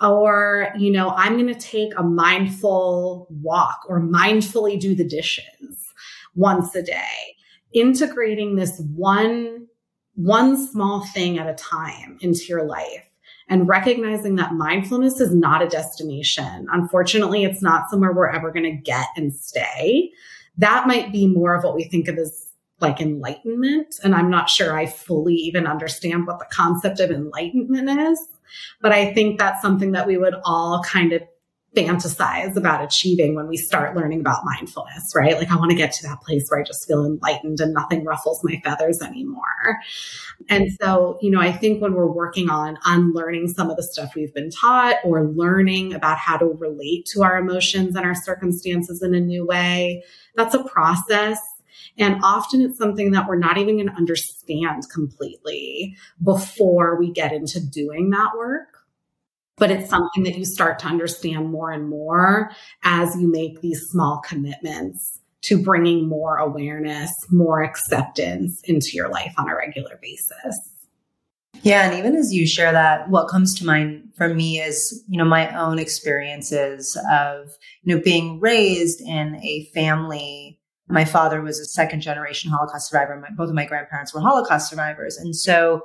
Or, 0.02 0.72
you 0.78 0.92
know, 0.92 1.10
I'm 1.10 1.34
going 1.34 1.54
to 1.54 1.60
take 1.60 1.92
a 1.98 2.04
mindful 2.04 3.28
walk 3.30 3.80
or 3.90 4.00
mindfully 4.00 4.80
do 4.80 4.96
the 4.96 5.08
dishes 5.08 5.92
once 6.36 6.76
a 6.76 6.84
day, 6.84 7.36
integrating 7.74 8.56
this 8.56 8.82
one, 8.96 9.68
one 10.16 10.56
small 10.68 11.06
thing 11.08 11.38
at 11.38 11.50
a 11.50 11.56
time 11.56 12.18
into 12.22 12.46
your 12.48 12.64
life 12.64 13.06
and 13.50 13.68
recognizing 13.68 14.36
that 14.36 14.54
mindfulness 14.54 15.20
is 15.20 15.34
not 15.34 15.62
a 15.62 15.68
destination. 15.68 16.68
Unfortunately, 16.72 17.44
it's 17.44 17.62
not 17.62 17.90
somewhere 17.90 18.14
we're 18.14 18.30
ever 18.30 18.52
going 18.52 18.64
to 18.64 18.82
get 18.82 19.08
and 19.18 19.34
stay. 19.34 20.12
That 20.58 20.88
might 20.88 21.12
be 21.12 21.28
more 21.28 21.56
of 21.56 21.64
what 21.64 21.76
we 21.76 21.86
think 21.86 22.08
of 22.08 22.18
as 22.18 22.49
like 22.82 23.02
enlightenment. 23.02 23.96
And 24.04 24.16
I'm 24.16 24.30
not 24.30 24.50
sure 24.50 24.78
I 24.78 24.86
fully 24.86 25.36
even 25.36 25.68
understand 25.68 26.28
what 26.28 26.40
the 26.40 26.48
concept 26.52 27.00
of 27.00 27.12
enlightenment 27.12 27.90
is. 27.90 28.20
But 28.82 28.92
I 28.92 29.14
think 29.14 29.38
that's 29.38 29.62
something 29.62 29.92
that 29.92 30.08
we 30.08 30.18
would 30.18 30.36
all 30.44 30.82
kind 30.84 31.14
of 31.14 31.22
fantasize 31.76 32.56
about 32.56 32.84
achieving 32.84 33.36
when 33.36 33.48
we 33.48 33.56
start 33.56 33.96
learning 33.96 34.20
about 34.20 34.44
mindfulness, 34.44 35.14
right? 35.16 35.38
Like, 35.38 35.52
I 35.52 35.56
want 35.56 35.70
to 35.70 35.78
get 35.78 35.92
to 35.94 36.04
that 36.08 36.22
place 36.22 36.48
where 36.50 36.60
I 36.60 36.64
just 36.64 36.88
feel 36.88 37.06
enlightened 37.06 37.60
and 37.60 37.74
nothing 37.74 38.04
ruffles 38.04 38.42
my 38.44 38.60
feathers 38.64 39.02
anymore. 39.02 39.80
And 40.48 40.72
so, 40.82 41.20
you 41.22 41.30
know, 41.30 41.40
I 41.40 41.52
think 41.52 41.82
when 41.82 41.94
we're 41.94 42.12
working 42.12 42.50
on 42.50 42.80
unlearning 42.86 43.50
some 43.50 43.70
of 43.70 43.78
the 43.78 43.84
stuff 43.84 44.14
we've 44.16 44.34
been 44.34 44.50
taught 44.50 44.96
or 45.04 45.26
learning 45.26 45.94
about 45.94 46.18
how 46.18 46.38
to 46.38 46.46
relate 46.46 47.06
to 47.14 47.22
our 47.22 47.38
emotions 47.38 47.96
and 47.96 48.06
our 48.06 48.16
circumstances 48.16 49.04
in 49.04 49.14
a 49.14 49.20
new 49.20 49.46
way, 49.46 50.04
that's 50.36 50.56
a 50.56 50.64
process. 50.64 51.40
And 52.00 52.20
often 52.24 52.62
it's 52.62 52.78
something 52.78 53.12
that 53.12 53.28
we're 53.28 53.38
not 53.38 53.58
even 53.58 53.76
going 53.76 53.90
to 53.90 53.94
understand 53.94 54.90
completely 54.92 55.96
before 56.24 56.98
we 56.98 57.12
get 57.12 57.34
into 57.34 57.60
doing 57.60 58.10
that 58.10 58.32
work 58.38 58.80
but 59.60 59.70
it's 59.70 59.90
something 59.90 60.24
that 60.24 60.38
you 60.38 60.46
start 60.46 60.80
to 60.80 60.88
understand 60.88 61.52
more 61.52 61.70
and 61.72 61.90
more 61.90 62.50
as 62.84 63.16
you 63.20 63.30
make 63.30 63.62
these 63.62 63.82
small 63.90 64.22
commitments 64.26 65.20
to 65.42 65.62
bringing 65.62 66.08
more 66.08 66.38
awareness, 66.38 67.12
more 67.30 67.62
acceptance 67.62 68.62
into 68.64 68.92
your 68.94 69.10
life 69.10 69.34
on 69.38 69.50
a 69.50 69.56
regular 69.56 70.00
basis. 70.02 70.76
Yeah, 71.62 71.90
and 71.90 71.98
even 71.98 72.16
as 72.16 72.34
you 72.34 72.48
share 72.48 72.72
that, 72.72 73.10
what 73.10 73.28
comes 73.28 73.54
to 73.56 73.66
mind 73.66 74.14
for 74.16 74.34
me 74.34 74.62
is, 74.62 75.04
you 75.10 75.18
know, 75.18 75.26
my 75.26 75.54
own 75.60 75.78
experiences 75.78 76.98
of, 77.12 77.50
you 77.84 77.96
know, 77.96 78.02
being 78.02 78.40
raised 78.40 79.02
in 79.02 79.36
a 79.44 79.66
family. 79.74 80.59
My 80.90 81.06
father 81.06 81.42
was 81.42 81.60
a 81.60 81.66
second 81.66 82.02
generation 82.02 82.50
Holocaust 82.50 82.90
survivor. 82.90 83.16
My, 83.16 83.30
both 83.36 83.50
of 83.50 83.56
my 83.56 83.66
grandparents 83.66 84.14
were 84.14 84.22
Holocaust 84.22 84.70
survivors. 84.70 85.18
And 85.18 85.36
so 85.36 85.84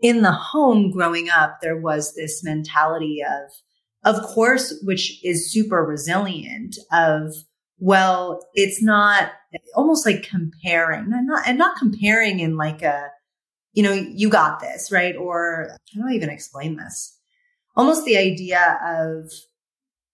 in 0.00 0.22
the 0.22 0.32
home 0.32 0.90
growing 0.90 1.30
up, 1.30 1.58
there 1.62 1.76
was 1.76 2.14
this 2.14 2.42
mentality 2.42 3.20
of, 3.22 4.16
of 4.16 4.22
course, 4.22 4.74
which 4.82 5.24
is 5.24 5.52
super 5.52 5.84
resilient 5.84 6.76
of, 6.92 7.32
well, 7.78 8.40
it's 8.54 8.82
not 8.82 9.30
almost 9.74 10.04
like 10.04 10.22
comparing 10.22 11.12
and 11.12 11.26
not, 11.26 11.46
and 11.46 11.58
not 11.58 11.78
comparing 11.78 12.40
in 12.40 12.56
like 12.56 12.82
a, 12.82 13.08
you 13.72 13.82
know, 13.82 13.92
you 13.92 14.28
got 14.28 14.58
this, 14.60 14.90
right? 14.90 15.14
Or 15.16 15.68
how 15.94 16.02
do 16.02 16.08
I 16.08 16.12
even 16.14 16.28
explain 16.28 16.76
this? 16.76 17.16
Almost 17.76 18.04
the 18.04 18.16
idea 18.16 18.80
of, 18.84 19.30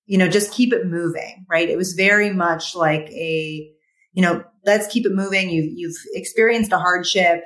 you 0.05 0.19
know, 0.19 0.29
just 0.29 0.53
keep 0.53 0.73
it 0.75 0.87
moving, 0.87 1.47
right? 1.49 1.71
It 1.71 1.79
was 1.79 1.95
very 1.95 2.33
much 2.33 2.75
like 2.77 3.09
a, 3.11 3.73
you 4.17 4.23
know, 4.23 4.43
let's 4.65 4.87
keep 4.89 5.07
it 5.07 5.13
moving. 5.13 5.51
You've, 5.51 5.73
you've 5.77 5.97
experienced 6.15 6.73
a 6.73 6.79
hardship. 6.79 7.45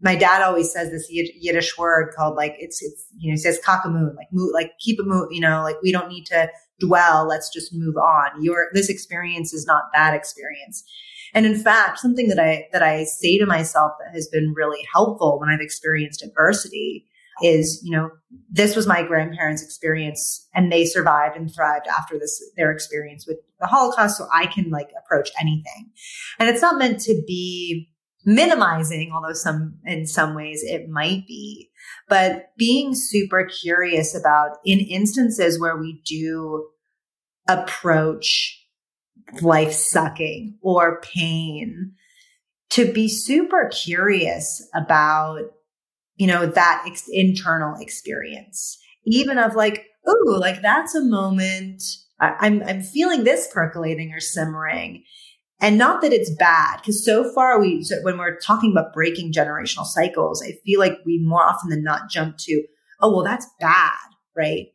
My 0.00 0.14
dad 0.14 0.40
always 0.40 0.72
says 0.72 0.90
this 0.90 1.08
Yiddish 1.10 1.76
word 1.76 2.14
called 2.16 2.36
like 2.36 2.54
it's 2.58 2.82
it's 2.82 3.06
you 3.18 3.30
know 3.30 3.34
he 3.34 3.36
says 3.36 3.60
kakamoon 3.64 4.16
like 4.16 4.26
move 4.32 4.50
like 4.52 4.72
keep 4.80 4.98
it 4.98 5.06
move 5.06 5.28
you 5.30 5.40
know 5.40 5.62
like 5.62 5.76
we 5.82 5.92
don't 5.92 6.08
need 6.08 6.24
to 6.26 6.48
dwell. 6.80 7.28
Let's 7.28 7.52
just 7.52 7.72
move 7.72 7.96
on. 7.96 8.42
Your 8.42 8.68
this 8.72 8.88
experience 8.88 9.52
is 9.52 9.66
not 9.66 9.84
that 9.94 10.14
experience. 10.14 10.82
And 11.34 11.46
in 11.46 11.56
fact 11.56 12.00
something 12.00 12.28
that 12.28 12.40
I 12.40 12.66
that 12.72 12.82
I 12.82 13.04
say 13.04 13.38
to 13.38 13.46
myself 13.46 13.92
that 14.00 14.12
has 14.12 14.26
been 14.26 14.54
really 14.56 14.84
helpful 14.92 15.38
when 15.38 15.48
I've 15.48 15.60
experienced 15.60 16.24
adversity 16.24 17.06
is 17.42 17.80
you 17.84 17.90
know 17.96 18.10
this 18.50 18.76
was 18.76 18.86
my 18.86 19.02
grandparents 19.02 19.62
experience 19.62 20.48
and 20.54 20.70
they 20.70 20.84
survived 20.84 21.36
and 21.36 21.52
thrived 21.54 21.86
after 21.86 22.18
this 22.18 22.42
their 22.56 22.70
experience 22.70 23.26
with 23.26 23.38
the 23.60 23.66
holocaust 23.66 24.18
so 24.18 24.26
I 24.32 24.46
can 24.46 24.70
like 24.70 24.90
approach 24.98 25.30
anything. 25.40 25.90
And 26.38 26.48
it's 26.48 26.62
not 26.62 26.78
meant 26.78 27.00
to 27.02 27.22
be 27.26 27.88
minimizing, 28.24 29.12
although 29.14 29.32
some, 29.32 29.78
in 29.84 30.06
some 30.06 30.34
ways 30.34 30.62
it 30.64 30.88
might 30.88 31.26
be, 31.26 31.70
but 32.08 32.50
being 32.56 32.94
super 32.94 33.48
curious 33.62 34.14
about 34.14 34.58
in 34.64 34.80
instances 34.80 35.60
where 35.60 35.76
we 35.76 36.00
do 36.04 36.68
approach 37.48 38.58
life 39.40 39.72
sucking 39.72 40.56
or 40.62 41.00
pain 41.00 41.92
to 42.70 42.92
be 42.92 43.08
super 43.08 43.70
curious 43.72 44.66
about, 44.74 45.40
you 46.16 46.26
know, 46.26 46.46
that 46.46 46.84
ex- 46.86 47.08
internal 47.10 47.74
experience, 47.80 48.78
even 49.04 49.38
of 49.38 49.54
like, 49.54 49.86
ooh, 50.08 50.36
like 50.38 50.62
that's 50.62 50.94
a 50.94 51.02
moment 51.02 51.82
I, 52.20 52.36
I'm, 52.40 52.62
I'm 52.62 52.82
feeling 52.82 53.24
this 53.24 53.48
percolating 53.52 54.12
or 54.12 54.20
simmering 54.20 55.04
and 55.62 55.78
not 55.78 56.02
that 56.02 56.12
it's 56.12 56.34
bad, 56.34 56.78
because 56.78 57.04
so 57.04 57.32
far 57.32 57.60
we, 57.60 57.84
so 57.84 57.94
when 58.02 58.18
we're 58.18 58.36
talking 58.36 58.72
about 58.72 58.92
breaking 58.92 59.32
generational 59.32 59.86
cycles, 59.86 60.42
I 60.42 60.58
feel 60.64 60.80
like 60.80 60.98
we 61.06 61.20
more 61.22 61.44
often 61.44 61.70
than 61.70 61.84
not 61.84 62.10
jump 62.10 62.36
to, 62.38 62.64
oh, 63.00 63.12
well, 63.12 63.22
that's 63.22 63.46
bad, 63.60 63.92
right? 64.36 64.66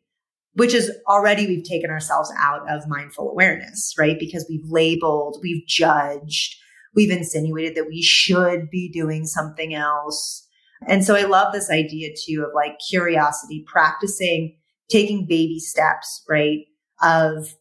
Which 0.54 0.72
is 0.72 0.90
already 1.06 1.46
we've 1.46 1.64
taken 1.64 1.90
ourselves 1.90 2.32
out 2.38 2.62
of 2.70 2.88
mindful 2.88 3.30
awareness, 3.30 3.94
right? 3.98 4.18
Because 4.18 4.46
we've 4.48 4.64
labeled, 4.64 5.38
we've 5.42 5.66
judged, 5.66 6.56
we've 6.94 7.10
insinuated 7.10 7.76
that 7.76 7.88
we 7.88 8.00
should 8.00 8.70
be 8.70 8.90
doing 8.90 9.26
something 9.26 9.74
else. 9.74 10.47
And 10.86 11.04
so 11.04 11.16
I 11.16 11.22
love 11.22 11.52
this 11.52 11.70
idea 11.70 12.10
too 12.26 12.44
of 12.46 12.54
like 12.54 12.78
curiosity, 12.88 13.64
practicing 13.66 14.56
taking 14.88 15.26
baby 15.26 15.58
steps, 15.58 16.24
right? 16.28 16.60
Of 17.02 17.54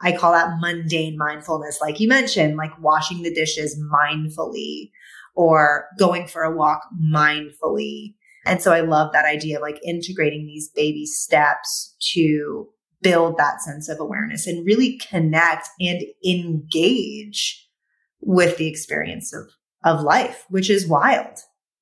I 0.00 0.16
call 0.16 0.32
that 0.32 0.58
mundane 0.60 1.16
mindfulness. 1.18 1.80
Like 1.80 1.98
you 1.98 2.08
mentioned, 2.08 2.56
like 2.56 2.70
washing 2.80 3.22
the 3.22 3.34
dishes 3.34 3.80
mindfully 3.92 4.90
or 5.34 5.86
going 5.98 6.26
for 6.26 6.42
a 6.42 6.54
walk 6.54 6.82
mindfully. 7.02 8.14
And 8.46 8.62
so 8.62 8.72
I 8.72 8.80
love 8.80 9.12
that 9.12 9.24
idea 9.24 9.56
of 9.56 9.62
like 9.62 9.80
integrating 9.84 10.46
these 10.46 10.70
baby 10.74 11.04
steps 11.04 11.96
to 12.14 12.68
build 13.02 13.36
that 13.38 13.60
sense 13.60 13.88
of 13.88 14.00
awareness 14.00 14.46
and 14.46 14.66
really 14.66 14.98
connect 14.98 15.68
and 15.80 16.02
engage 16.26 17.68
with 18.20 18.56
the 18.56 18.68
experience 18.68 19.32
of, 19.34 19.48
of 19.84 20.02
life, 20.02 20.44
which 20.48 20.70
is 20.70 20.88
wild. 20.88 21.38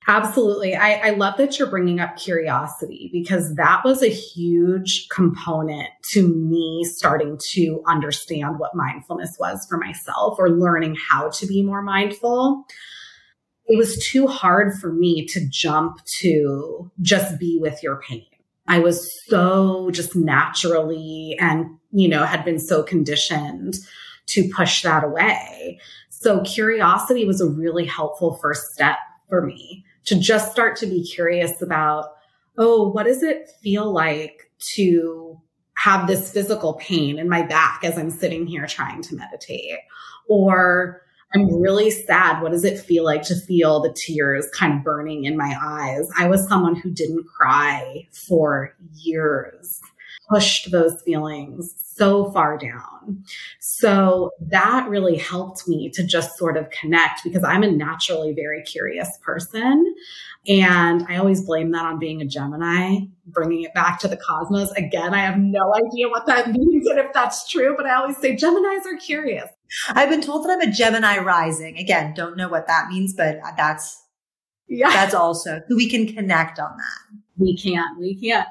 Absolutely. 0.08 0.76
I, 0.76 1.08
I, 1.08 1.10
love 1.10 1.36
that 1.38 1.58
you're 1.58 1.68
bringing 1.68 1.98
up 1.98 2.16
curiosity 2.16 3.10
because 3.12 3.56
that 3.56 3.82
was 3.84 4.02
a 4.02 4.08
huge 4.08 5.08
component 5.08 5.88
to 6.12 6.28
me 6.28 6.84
starting 6.84 7.38
to 7.50 7.82
understand 7.88 8.60
what 8.60 8.76
mindfulness 8.76 9.36
was 9.40 9.66
for 9.68 9.78
myself 9.78 10.38
or 10.38 10.50
learning 10.50 10.96
how 11.08 11.30
to 11.30 11.46
be 11.46 11.64
more 11.64 11.82
mindful. 11.82 12.64
It 13.66 13.76
was 13.76 13.98
too 14.06 14.28
hard 14.28 14.74
for 14.74 14.92
me 14.92 15.26
to 15.26 15.44
jump 15.48 16.04
to 16.20 16.88
just 17.00 17.36
be 17.40 17.58
with 17.60 17.82
your 17.82 18.00
pain. 18.00 18.26
I 18.68 18.78
was 18.78 19.10
so 19.26 19.90
just 19.90 20.14
naturally 20.14 21.36
and, 21.40 21.78
you 21.90 22.08
know, 22.08 22.24
had 22.24 22.44
been 22.44 22.60
so 22.60 22.84
conditioned 22.84 23.74
to 24.26 24.48
push 24.50 24.82
that 24.82 25.02
away. 25.02 25.80
So 26.10 26.42
curiosity 26.42 27.24
was 27.24 27.40
a 27.40 27.48
really 27.48 27.84
helpful 27.84 28.38
first 28.40 28.72
step 28.72 28.98
for 29.28 29.44
me 29.44 29.84
to 30.06 30.18
just 30.18 30.52
start 30.52 30.76
to 30.76 30.86
be 30.86 31.04
curious 31.04 31.60
about, 31.62 32.14
oh, 32.58 32.88
what 32.88 33.04
does 33.04 33.22
it 33.22 33.50
feel 33.62 33.92
like 33.92 34.50
to 34.74 35.40
have 35.74 36.06
this 36.06 36.32
physical 36.32 36.74
pain 36.74 37.18
in 37.18 37.28
my 37.28 37.42
back 37.42 37.80
as 37.84 37.98
I'm 37.98 38.10
sitting 38.10 38.46
here 38.46 38.66
trying 38.66 39.02
to 39.02 39.14
meditate? 39.14 39.78
Or 40.28 41.02
I'm 41.34 41.60
really 41.60 41.90
sad. 41.90 42.40
What 42.40 42.52
does 42.52 42.64
it 42.64 42.78
feel 42.78 43.04
like 43.04 43.22
to 43.24 43.34
feel 43.34 43.80
the 43.80 43.92
tears 43.92 44.48
kind 44.54 44.74
of 44.74 44.84
burning 44.84 45.24
in 45.24 45.36
my 45.36 45.56
eyes? 45.60 46.08
I 46.16 46.28
was 46.28 46.48
someone 46.48 46.76
who 46.76 46.90
didn't 46.90 47.26
cry 47.26 48.08
for 48.12 48.74
years. 48.94 49.80
Pushed 50.28 50.70
those 50.70 51.00
feelings 51.02 51.74
so 51.78 52.30
far 52.32 52.58
down. 52.58 53.24
So 53.60 54.30
that 54.40 54.88
really 54.88 55.16
helped 55.16 55.66
me 55.66 55.90
to 55.94 56.06
just 56.06 56.36
sort 56.36 56.56
of 56.56 56.68
connect 56.70 57.24
because 57.24 57.44
I'm 57.44 57.62
a 57.62 57.70
naturally 57.70 58.34
very 58.34 58.62
curious 58.62 59.08
person. 59.22 59.94
And 60.48 61.04
I 61.08 61.16
always 61.16 61.44
blame 61.44 61.72
that 61.72 61.84
on 61.84 61.98
being 61.98 62.20
a 62.20 62.26
Gemini, 62.26 62.98
bringing 63.26 63.62
it 63.62 63.74
back 63.74 63.98
to 64.00 64.08
the 64.08 64.16
cosmos. 64.16 64.70
Again, 64.72 65.14
I 65.14 65.20
have 65.20 65.38
no 65.38 65.74
idea 65.74 66.08
what 66.08 66.26
that 66.26 66.50
means 66.52 66.86
and 66.86 66.98
if 66.98 67.12
that's 67.12 67.48
true, 67.48 67.74
but 67.76 67.86
I 67.86 67.94
always 67.94 68.18
say 68.18 68.36
Geminis 68.36 68.86
are 68.86 68.96
curious. 68.96 69.48
I've 69.88 70.10
been 70.10 70.20
told 70.20 70.44
that 70.44 70.52
I'm 70.52 70.68
a 70.68 70.72
Gemini 70.72 71.18
rising. 71.18 71.76
Again, 71.78 72.14
don't 72.14 72.36
know 72.36 72.48
what 72.48 72.66
that 72.68 72.88
means, 72.88 73.14
but 73.14 73.38
that's 73.56 74.02
yeah. 74.68 74.90
That's 74.90 75.14
also 75.14 75.62
we 75.68 75.88
can 75.88 76.06
connect 76.06 76.58
on 76.58 76.76
that. 76.76 77.20
We 77.38 77.56
can't. 77.56 77.98
We 77.98 78.20
can't. 78.20 78.48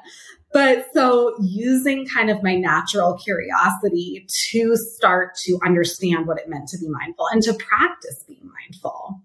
But 0.52 0.86
so 0.94 1.36
using 1.40 2.06
kind 2.06 2.30
of 2.30 2.42
my 2.42 2.54
natural 2.54 3.18
curiosity 3.18 4.26
to 4.50 4.76
start 4.76 5.34
to 5.44 5.58
understand 5.64 6.26
what 6.26 6.38
it 6.38 6.48
meant 6.48 6.68
to 6.68 6.78
be 6.78 6.88
mindful 6.88 7.26
and 7.30 7.42
to 7.42 7.54
practice 7.54 8.24
being 8.26 8.48
mindful. 8.62 9.20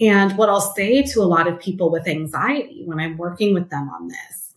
And 0.00 0.36
what 0.36 0.48
I'll 0.48 0.60
say 0.60 1.02
to 1.02 1.20
a 1.20 1.24
lot 1.24 1.46
of 1.46 1.60
people 1.60 1.90
with 1.90 2.08
anxiety 2.08 2.82
when 2.86 2.98
I'm 2.98 3.16
working 3.16 3.54
with 3.54 3.70
them 3.70 3.88
on 3.90 4.08
this 4.08 4.54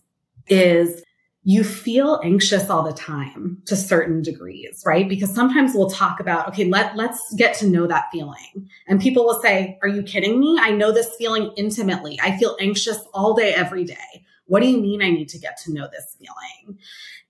is 0.48 1.04
you 1.44 1.64
feel 1.64 2.20
anxious 2.24 2.68
all 2.68 2.82
the 2.82 2.92
time 2.92 3.62
to 3.64 3.76
certain 3.76 4.20
degrees, 4.20 4.82
right? 4.84 5.08
Because 5.08 5.34
sometimes 5.34 5.72
we'll 5.74 5.88
talk 5.88 6.20
about, 6.20 6.48
okay, 6.48 6.64
let, 6.64 6.96
let's 6.96 7.32
get 7.34 7.54
to 7.56 7.66
know 7.66 7.86
that 7.86 8.06
feeling. 8.12 8.68
And 8.86 9.00
people 9.00 9.24
will 9.24 9.40
say, 9.40 9.78
are 9.80 9.88
you 9.88 10.02
kidding 10.02 10.38
me? 10.38 10.58
I 10.60 10.72
know 10.72 10.92
this 10.92 11.14
feeling 11.16 11.52
intimately. 11.56 12.18
I 12.22 12.36
feel 12.36 12.56
anxious 12.60 12.98
all 13.14 13.34
day, 13.34 13.54
every 13.54 13.84
day. 13.84 14.26
What 14.48 14.60
do 14.60 14.68
you 14.68 14.80
mean 14.80 15.02
I 15.02 15.10
need 15.10 15.28
to 15.30 15.38
get 15.38 15.58
to 15.64 15.72
know 15.72 15.88
this 15.90 16.16
feeling? 16.18 16.78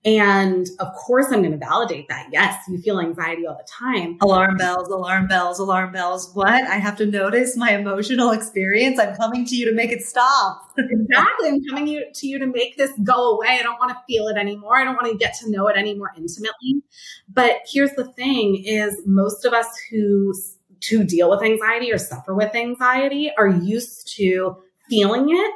And 0.05 0.65
of 0.79 0.93
course, 0.93 1.25
I'm 1.25 1.41
going 1.41 1.51
to 1.51 1.57
validate 1.57 2.07
that. 2.07 2.29
Yes, 2.31 2.63
you 2.69 2.77
feel 2.77 3.01
anxiety 3.01 3.45
all 3.45 3.57
the 3.57 3.67
time. 3.69 4.17
Alarm 4.21 4.55
bells, 4.55 4.87
alarm 4.87 5.27
bells, 5.27 5.59
alarm 5.59 5.91
bells. 5.91 6.31
What? 6.33 6.47
I 6.47 6.75
have 6.75 6.95
to 6.97 7.05
notice 7.05 7.57
my 7.57 7.71
emotional 7.71 8.31
experience. 8.31 8.97
I'm 8.97 9.13
coming 9.15 9.45
to 9.45 9.55
you 9.57 9.65
to 9.65 9.73
make 9.73 9.91
it 9.91 10.01
stop. 10.01 10.71
exactly. 10.77 11.49
I'm 11.49 11.61
coming 11.65 12.03
to 12.13 12.27
you 12.27 12.39
to 12.39 12.45
make 12.45 12.77
this 12.77 12.91
go 13.03 13.35
away. 13.35 13.57
I 13.59 13.63
don't 13.63 13.77
want 13.77 13.91
to 13.91 13.97
feel 14.07 14.27
it 14.27 14.37
anymore. 14.37 14.77
I 14.77 14.85
don't 14.85 14.95
want 14.95 15.11
to 15.11 15.17
get 15.17 15.35
to 15.41 15.51
know 15.51 15.67
it 15.67 15.75
any 15.75 15.95
more 15.95 16.11
intimately. 16.15 16.81
But 17.27 17.57
here's 17.69 17.91
the 17.91 18.05
thing 18.13 18.63
is 18.63 19.01
most 19.05 19.43
of 19.43 19.51
us 19.51 19.67
who 19.91 20.33
to 20.81 21.03
deal 21.03 21.29
with 21.29 21.43
anxiety 21.43 21.91
or 21.91 21.97
suffer 21.97 22.33
with 22.33 22.55
anxiety 22.55 23.31
are 23.37 23.49
used 23.49 24.15
to 24.15 24.55
feeling 24.89 25.27
it 25.29 25.51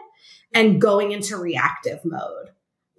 and 0.53 0.81
going 0.81 1.11
into 1.11 1.37
reactive 1.37 1.99
mode, 2.03 2.49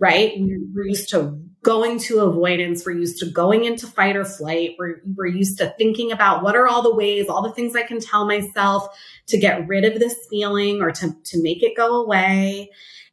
right? 0.00 0.32
We're 0.38 0.86
used 0.86 1.10
to 1.10 1.40
going 1.62 1.98
to 1.98 2.20
avoidance. 2.20 2.84
We're 2.84 2.92
used 2.92 3.18
to 3.20 3.30
going 3.30 3.64
into 3.64 3.86
fight 3.86 4.16
or 4.16 4.24
flight. 4.24 4.76
We're, 4.78 5.00
we're 5.16 5.26
used 5.26 5.58
to 5.58 5.74
thinking 5.78 6.12
about 6.12 6.42
what 6.42 6.54
are 6.54 6.68
all 6.68 6.82
the 6.82 6.94
ways, 6.94 7.28
all 7.28 7.42
the 7.42 7.52
things 7.52 7.74
I 7.74 7.82
can 7.82 8.00
tell 8.00 8.26
myself 8.26 8.86
to 9.28 9.38
get 9.38 9.66
rid 9.66 9.84
of 9.84 9.98
this 9.98 10.26
feeling 10.30 10.82
or 10.82 10.92
to, 10.92 11.16
to 11.24 11.42
make 11.42 11.62
it 11.62 11.76
go 11.76 12.02
away. 12.02 12.70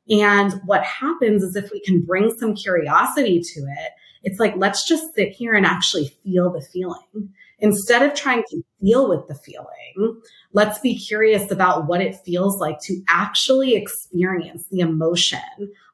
And 0.10 0.54
what 0.66 0.84
happens 0.84 1.44
is 1.44 1.56
if 1.56 1.72
we 1.72 1.80
can 1.80 2.02
bring 2.02 2.36
some 2.38 2.54
curiosity 2.54 3.40
to 3.40 3.60
it, 3.62 3.92
it's 4.24 4.40
like, 4.40 4.54
let's 4.58 4.88
just 4.88 5.16
sit 5.16 5.30
here 5.30 5.54
and 5.54 5.66
actually 5.66 6.14
feel 6.24 6.52
the 6.52 6.62
feeling. 6.62 7.34
Instead 7.62 8.02
of 8.02 8.16
trying 8.16 8.44
to 8.50 8.64
deal 8.84 9.08
with 9.08 9.28
the 9.28 9.36
feeling, 9.36 10.22
let's 10.52 10.80
be 10.80 10.98
curious 10.98 11.52
about 11.52 11.88
what 11.88 12.02
it 12.02 12.18
feels 12.26 12.60
like 12.60 12.80
to 12.82 13.02
actually 13.08 13.76
experience 13.76 14.66
the 14.72 14.80
emotion 14.80 15.40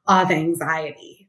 of 0.06 0.30
anxiety. 0.30 1.28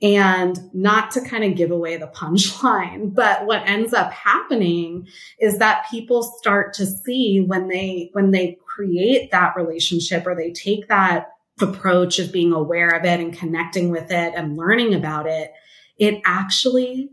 And 0.00 0.58
not 0.72 1.10
to 1.12 1.20
kind 1.20 1.44
of 1.44 1.56
give 1.56 1.70
away 1.70 1.96
the 1.96 2.06
punchline, 2.08 3.14
but 3.14 3.46
what 3.46 3.68
ends 3.68 3.92
up 3.92 4.12
happening 4.12 5.08
is 5.40 5.58
that 5.58 5.86
people 5.90 6.22
start 6.22 6.72
to 6.74 6.86
see 6.86 7.40
when 7.40 7.68
they, 7.68 8.10
when 8.12 8.30
they 8.30 8.58
create 8.66 9.30
that 9.32 9.56
relationship 9.56 10.26
or 10.26 10.36
they 10.36 10.52
take 10.52 10.88
that 10.88 11.28
approach 11.60 12.18
of 12.18 12.32
being 12.32 12.52
aware 12.52 12.90
of 12.90 13.04
it 13.04 13.20
and 13.20 13.36
connecting 13.36 13.90
with 13.90 14.10
it 14.10 14.34
and 14.36 14.56
learning 14.56 14.94
about 14.94 15.26
it, 15.26 15.52
it 15.98 16.20
actually 16.24 17.08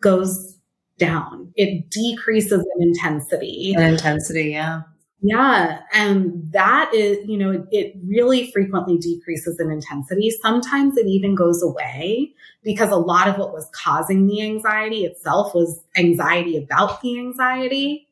goes 0.00 0.55
down. 0.98 1.52
It 1.56 1.90
decreases 1.90 2.64
in 2.76 2.88
intensity. 2.88 3.74
In 3.76 3.82
intensity, 3.82 4.50
yeah. 4.50 4.82
Yeah. 5.22 5.80
And 5.92 6.52
that 6.52 6.92
is, 6.94 7.18
you 7.26 7.38
know, 7.38 7.66
it, 7.70 7.94
really 8.06 8.50
frequently 8.52 8.98
decreases 8.98 9.58
in 9.58 9.70
intensity. 9.70 10.30
Sometimes 10.30 10.96
it 10.96 11.06
even 11.06 11.34
goes 11.34 11.62
away 11.62 12.34
because 12.62 12.90
a 12.90 12.96
lot 12.96 13.26
of 13.28 13.38
what 13.38 13.52
was 13.52 13.68
causing 13.72 14.26
the 14.26 14.42
anxiety 14.42 15.04
itself 15.04 15.54
was 15.54 15.82
anxiety 15.96 16.56
about 16.56 17.00
the 17.00 17.18
anxiety. 17.18 18.08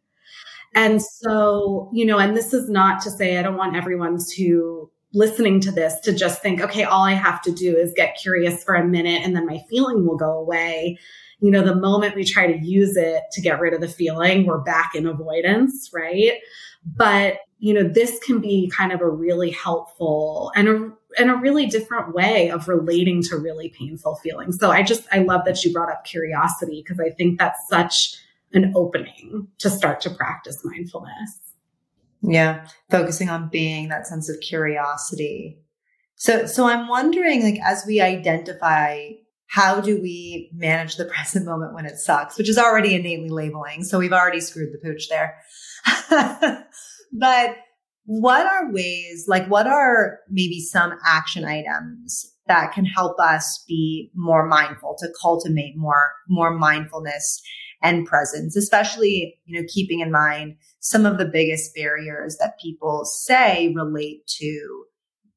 And 0.75 1.01
so, 1.01 1.91
you 1.93 2.05
know, 2.05 2.19
and 2.19 2.37
this 2.37 2.53
is 2.53 2.69
not 2.69 3.01
to 3.03 3.11
say 3.11 3.37
I 3.37 3.43
don't 3.43 3.57
want 3.57 3.77
everyone 3.77 4.19
to 4.35 4.91
listening 5.13 5.61
to 5.61 5.71
this 5.71 6.01
to 6.01 6.13
just 6.13 6.43
think, 6.43 6.61
okay, 6.61 6.83
all 6.83 7.05
I 7.05 7.13
have 7.13 7.41
to 7.43 7.53
do 7.53 7.77
is 7.77 7.93
get 7.95 8.19
curious 8.21 8.65
for 8.65 8.75
a 8.75 8.85
minute 8.85 9.23
and 9.23 9.37
then 9.37 9.47
my 9.47 9.63
feeling 9.71 10.05
will 10.05 10.17
go 10.17 10.33
away 10.33 10.99
you 11.45 11.51
know, 11.51 11.63
the 11.63 11.75
moment 11.75 12.17
we 12.17 12.25
try 12.25 12.51
to 12.51 12.59
use 12.67 12.97
it 12.97 13.23
to 13.33 13.43
get 13.43 13.61
rid 13.61 13.75
of 13.75 13.83
the 13.83 13.89
feeling, 13.89 14.47
we're 14.47 14.63
back 14.63 14.95
in 14.95 15.07
avoidance, 15.07 15.91
right? 15.93 16.39
But, 16.87 17.41
you 17.59 17.75
know, 17.75 17.87
this 17.87 18.19
can 18.21 18.41
be 18.41 18.73
kind 18.75 18.93
of 18.93 19.03
a 19.03 19.11
really 19.11 19.51
helpful 19.51 20.53
and 20.57 20.69
a, 20.69 20.91
and 21.19 21.31
a 21.31 21.35
really 21.35 21.67
different 21.67 22.15
way 22.15 22.49
of 22.49 22.67
relating 22.67 23.23
to 23.25 23.37
really 23.37 23.69
painful 23.79 24.17
feelings. 24.17 24.59
So 24.59 24.71
I 24.71 24.83
just, 24.83 25.07
I 25.13 25.19
love 25.19 25.43
that 25.45 25.63
you 25.63 25.71
brought 25.71 25.93
up 25.93 26.07
curiosity 26.07 26.83
because 26.83 26.99
I 26.99 27.11
think 27.11 27.39
that's 27.39 27.61
such 27.69 28.17
an 28.55 28.73
opening 28.75 29.49
to 29.59 29.69
start 29.69 30.01
to 30.01 30.11
practice 30.11 30.65
mindfulness. 30.65 31.41
Yeah. 32.23 32.67
Focusing 32.91 33.29
on 33.29 33.51
being 33.51 33.89
that 33.89 34.07
sense 34.07 34.31
of 34.31 34.41
curiosity. 34.41 35.59
So, 36.15 36.47
so 36.47 36.67
I'm 36.67 36.89
wondering, 36.89 37.43
like, 37.43 37.61
as 37.63 37.85
we 37.87 38.01
identify 38.01 39.11
how 39.55 39.81
do 39.81 40.01
we 40.03 40.51
manage 40.53 40.97
the 40.97 41.05
present 41.15 41.47
moment 41.47 41.75
when 41.75 41.87
it 41.87 41.97
sucks, 41.97 42.37
which 42.37 42.49
is 42.49 42.59
already 42.59 42.95
innately 42.95 43.31
labeling. 43.31 43.85
So 43.85 43.99
we've 43.99 44.13
already 44.13 44.41
screwed 44.41 44.73
the 44.73 44.87
pooch 44.87 45.09
there. 45.09 45.37
but 47.13 47.57
what 48.05 48.47
are 48.47 48.73
ways, 48.73 49.27
like 49.29 49.47
what 49.47 49.67
are 49.67 50.19
maybe 50.29 50.61
some 50.61 50.99
action 51.07 51.45
items 51.45 52.33
that 52.47 52.73
can 52.73 52.85
help 52.85 53.19
us 53.21 53.65
be 53.67 54.11
more 54.15 54.47
mindful 54.47 54.97
to 54.99 55.09
cultivate 55.23 55.75
more, 55.77 56.13
more 56.29 56.51
mindfulness 56.51 57.41
and 57.81 58.07
presence, 58.07 58.57
especially, 58.57 59.39
you 59.45 59.61
know, 59.61 59.67
keeping 59.73 60.01
in 60.01 60.11
mind 60.11 60.57
some 60.81 61.07
of 61.07 61.17
the 61.17 61.25
biggest 61.25 61.75
barriers 61.75 62.37
that 62.41 62.59
people 62.61 63.05
say 63.05 63.73
relate 63.75 64.27
to 64.27 64.85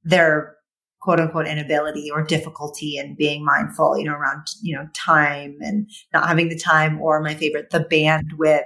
their 0.03 0.57
quote 1.01 1.19
unquote 1.19 1.47
inability 1.47 2.10
or 2.12 2.23
difficulty 2.23 2.97
in 2.97 3.15
being 3.15 3.45
mindful, 3.45 3.97
you 3.97 4.05
know, 4.05 4.13
around, 4.13 4.47
you 4.62 4.75
know, 4.75 4.88
time 4.93 5.57
and 5.62 5.89
not 6.13 6.27
having 6.27 6.49
the 6.49 6.57
time 6.57 6.99
or 6.99 7.21
my 7.21 7.36
favorite, 7.36 7.69
the 7.69 7.79
bandwidth 7.79 8.65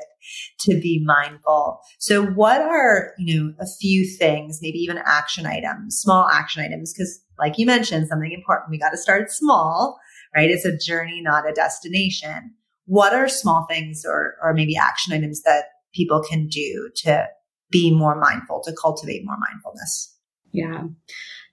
to 0.59 0.79
be 0.79 1.03
mindful. 1.05 1.79
So 1.99 2.25
what 2.25 2.61
are, 2.61 3.11
you 3.17 3.35
know, 3.35 3.53
a 3.59 3.67
few 3.79 4.07
things, 4.17 4.59
maybe 4.61 4.77
even 4.79 4.99
action 5.05 5.45
items, 5.45 5.97
small 5.97 6.27
action 6.29 6.63
items? 6.63 6.93
Cause 6.97 7.19
like 7.37 7.57
you 7.57 7.65
mentioned, 7.65 8.07
something 8.07 8.31
important, 8.31 8.69
we 8.69 8.79
got 8.79 8.91
to 8.91 8.97
start 8.97 9.31
small, 9.31 9.99
right? 10.35 10.49
It's 10.49 10.65
a 10.65 10.77
journey, 10.77 11.21
not 11.21 11.49
a 11.49 11.53
destination. 11.53 12.53
What 12.85 13.13
are 13.13 13.27
small 13.27 13.65
things 13.69 14.03
or, 14.05 14.35
or 14.41 14.53
maybe 14.53 14.77
action 14.77 15.13
items 15.13 15.41
that 15.41 15.65
people 15.93 16.21
can 16.21 16.47
do 16.47 16.89
to 16.97 17.27
be 17.69 17.93
more 17.93 18.19
mindful, 18.19 18.61
to 18.63 18.73
cultivate 18.79 19.25
more 19.25 19.37
mindfulness? 19.49 20.15
Yeah. 20.53 20.83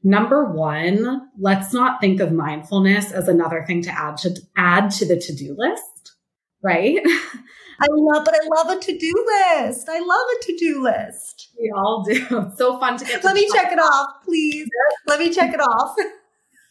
Number 0.04 0.44
one, 0.44 1.28
let's 1.38 1.72
not 1.72 2.00
think 2.00 2.20
of 2.20 2.32
mindfulness 2.32 3.10
as 3.10 3.28
another 3.28 3.64
thing 3.66 3.82
to 3.82 3.90
add 3.90 4.16
to 4.18 4.40
add 4.56 4.90
to 4.92 5.06
the 5.06 5.18
to-do 5.18 5.56
list, 5.58 6.14
right? 6.62 7.00
I 7.80 7.86
love, 7.90 8.24
but 8.24 8.34
I 8.34 8.46
love 8.56 8.76
a 8.76 8.80
to-do 8.80 9.26
list. 9.26 9.88
I 9.88 10.00
love 10.00 10.26
a 10.36 10.44
to-do 10.44 10.82
list. 10.82 11.50
We 11.60 11.72
all 11.74 12.04
do. 12.04 12.26
It's 12.30 12.58
so 12.58 12.78
fun 12.80 12.96
to 12.98 13.04
get. 13.04 13.20
To 13.20 13.26
Let 13.26 13.36
me 13.36 13.48
check 13.52 13.70
it 13.70 13.78
off, 13.78 14.24
please. 14.24 14.68
Let 15.06 15.20
me 15.20 15.32
check 15.32 15.54
it 15.54 15.60
off. 15.60 15.96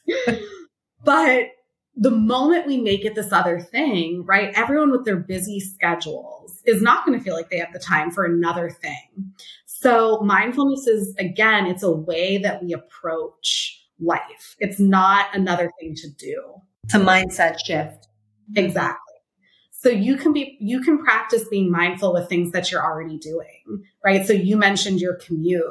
but 1.04 1.48
the 1.96 2.12
moment 2.12 2.68
we 2.68 2.78
make 2.78 3.06
it 3.06 3.16
this 3.16 3.32
other 3.32 3.60
thing, 3.60 4.24
right? 4.26 4.54
Everyone 4.54 4.92
with 4.92 5.06
their 5.06 5.18
busy 5.18 5.60
schedules 5.60 6.62
is 6.66 6.82
not 6.82 7.06
going 7.06 7.18
to 7.18 7.24
feel 7.24 7.36
like 7.36 7.50
they 7.50 7.58
have 7.58 7.74
the 7.74 7.80
time 7.80 8.12
for 8.12 8.24
another 8.24 8.70
thing. 8.70 9.34
So 9.80 10.20
mindfulness 10.22 10.88
is, 10.88 11.14
again, 11.20 11.68
it's 11.68 11.84
a 11.84 11.92
way 11.92 12.40
that 12.40 12.64
we 12.64 12.74
approach 12.74 13.80
life. 14.00 14.56
It's 14.60 14.80
not 14.80 15.28
another 15.36 15.72
thing 15.80 15.94
to 15.96 16.10
do. 16.10 16.62
It's 16.86 16.96
a 16.96 17.00
mindset 17.00 17.58
shift. 17.64 18.08
Exactly. 18.56 19.14
So 19.72 19.90
you 19.90 20.18
can 20.18 20.34
be, 20.34 20.58
you 20.60 20.82
can 20.82 21.04
practice 21.04 21.48
being 21.48 21.72
mindful 21.72 22.12
with 22.12 22.28
things 22.28 22.52
that 22.54 22.72
you're 22.72 22.84
already 22.84 23.20
doing, 23.20 23.84
right? 24.04 24.26
So 24.26 24.34
you 24.34 24.58
mentioned 24.58 25.00
your 25.00 25.16
commute 25.16 25.64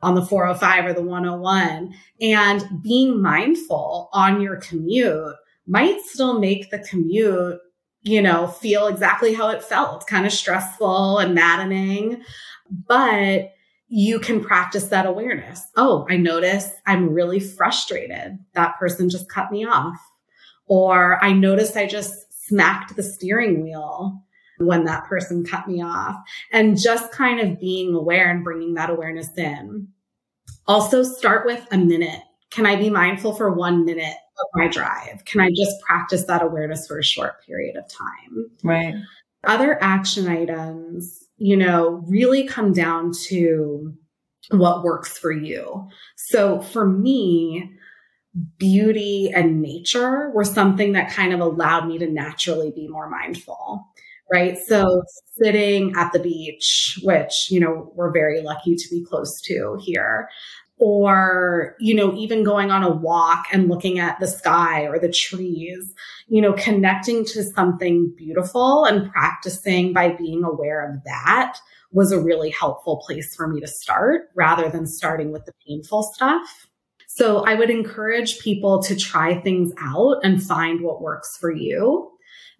on 0.00 0.14
the 0.14 0.24
405 0.24 0.86
or 0.86 0.92
the 0.94 1.02
101 1.02 1.94
and 2.22 2.82
being 2.82 3.20
mindful 3.20 4.08
on 4.14 4.40
your 4.40 4.56
commute 4.56 5.34
might 5.66 6.00
still 6.02 6.38
make 6.38 6.70
the 6.70 6.78
commute, 6.78 7.58
you 8.02 8.22
know, 8.22 8.46
feel 8.46 8.86
exactly 8.86 9.34
how 9.34 9.50
it 9.50 9.62
felt, 9.62 10.06
kind 10.06 10.24
of 10.24 10.32
stressful 10.32 11.18
and 11.18 11.34
maddening. 11.34 12.22
But 12.70 13.52
you 13.88 14.18
can 14.18 14.42
practice 14.42 14.84
that 14.84 15.06
awareness. 15.06 15.62
Oh, 15.76 16.06
I 16.08 16.16
notice 16.16 16.70
I'm 16.86 17.10
really 17.10 17.40
frustrated. 17.40 18.38
That 18.54 18.78
person 18.78 19.08
just 19.08 19.28
cut 19.28 19.52
me 19.52 19.64
off. 19.64 19.96
Or 20.66 21.22
I 21.22 21.32
notice 21.32 21.76
I 21.76 21.86
just 21.86 22.46
smacked 22.46 22.96
the 22.96 23.02
steering 23.02 23.62
wheel 23.62 24.22
when 24.58 24.84
that 24.84 25.04
person 25.04 25.44
cut 25.44 25.68
me 25.68 25.82
off. 25.82 26.16
And 26.52 26.80
just 26.80 27.12
kind 27.12 27.40
of 27.40 27.60
being 27.60 27.94
aware 27.94 28.30
and 28.30 28.42
bringing 28.42 28.74
that 28.74 28.90
awareness 28.90 29.36
in. 29.36 29.88
Also, 30.66 31.02
start 31.02 31.44
with 31.44 31.66
a 31.70 31.78
minute. 31.78 32.20
Can 32.50 32.66
I 32.66 32.76
be 32.76 32.88
mindful 32.88 33.34
for 33.34 33.52
one 33.52 33.84
minute 33.84 34.14
of 34.40 34.46
my 34.54 34.68
drive? 34.68 35.24
Can 35.24 35.40
I 35.40 35.50
just 35.50 35.80
practice 35.80 36.24
that 36.24 36.42
awareness 36.42 36.86
for 36.86 36.98
a 36.98 37.04
short 37.04 37.44
period 37.44 37.76
of 37.76 37.84
time? 37.88 38.50
Right. 38.62 38.94
Other 39.44 39.82
action 39.82 40.28
items, 40.28 41.23
you 41.36 41.56
know, 41.56 42.02
really 42.06 42.46
come 42.46 42.72
down 42.72 43.12
to 43.26 43.94
what 44.50 44.84
works 44.84 45.16
for 45.18 45.32
you. 45.32 45.88
So 46.16 46.60
for 46.60 46.86
me, 46.86 47.70
beauty 48.58 49.30
and 49.32 49.62
nature 49.62 50.30
were 50.34 50.44
something 50.44 50.92
that 50.92 51.10
kind 51.10 51.32
of 51.32 51.40
allowed 51.40 51.86
me 51.86 51.98
to 51.98 52.10
naturally 52.10 52.72
be 52.74 52.88
more 52.88 53.08
mindful 53.08 53.86
right? 54.32 54.56
So 54.66 55.02
sitting 55.40 55.92
at 55.96 56.12
the 56.12 56.18
beach, 56.18 56.98
which, 57.02 57.48
you 57.50 57.60
know, 57.60 57.92
we're 57.94 58.12
very 58.12 58.40
lucky 58.40 58.74
to 58.74 58.88
be 58.90 59.04
close 59.04 59.40
to 59.42 59.78
here, 59.80 60.28
or, 60.78 61.76
you 61.78 61.94
know, 61.94 62.14
even 62.14 62.42
going 62.42 62.70
on 62.70 62.82
a 62.82 62.90
walk 62.94 63.46
and 63.52 63.68
looking 63.68 63.98
at 63.98 64.18
the 64.20 64.26
sky 64.26 64.82
or 64.82 64.98
the 64.98 65.10
trees, 65.10 65.94
you 66.28 66.42
know, 66.42 66.52
connecting 66.54 67.24
to 67.24 67.42
something 67.44 68.12
beautiful 68.16 68.84
and 68.84 69.10
practicing 69.10 69.92
by 69.92 70.10
being 70.10 70.42
aware 70.44 70.88
of 70.88 71.02
that 71.04 71.56
was 71.92 72.10
a 72.10 72.20
really 72.20 72.50
helpful 72.50 73.02
place 73.06 73.34
for 73.36 73.46
me 73.46 73.60
to 73.60 73.68
start 73.68 74.22
rather 74.34 74.68
than 74.68 74.86
starting 74.86 75.30
with 75.30 75.44
the 75.46 75.52
painful 75.66 76.02
stuff. 76.02 76.68
So 77.06 77.44
I 77.44 77.54
would 77.54 77.70
encourage 77.70 78.40
people 78.40 78.82
to 78.82 78.96
try 78.96 79.40
things 79.40 79.72
out 79.80 80.16
and 80.24 80.42
find 80.42 80.80
what 80.80 81.00
works 81.00 81.36
for 81.40 81.52
you. 81.52 82.10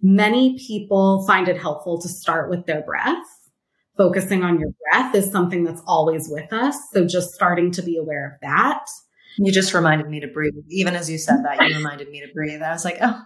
Many 0.01 0.57
people 0.59 1.27
find 1.27 1.49
it 1.49 1.61
helpful 1.61 2.01
to 2.01 2.09
start 2.09 2.49
with 2.49 2.67
their 2.67 2.83
breath. 2.83 3.34
Focusing 3.97 4.42
on 4.42 4.59
your 4.59 4.70
breath 4.90 5.14
is 5.14 5.30
something 5.30 5.64
that's 5.64 5.82
always 5.86 6.28
with 6.28 6.53
us. 6.53 6.76
So 6.92 7.07
just 7.07 7.32
starting 7.32 7.70
to 7.72 7.82
be 7.82 7.97
aware 7.97 8.26
of 8.26 8.40
that. 8.42 8.84
You 9.36 9.53
just 9.53 9.74
reminded 9.74 10.09
me 10.09 10.20
to 10.20 10.28
breathe. 10.28 10.55
Even 10.68 10.95
as 10.95 11.11
you 11.11 11.18
said 11.18 11.45
that, 11.45 11.68
you 11.68 11.76
reminded 11.76 12.09
me 12.09 12.20
to 12.20 12.32
breathe. 12.32 12.62
I 12.62 12.72
was 12.72 12.84
like, 12.84 12.99
oh, 13.01 13.22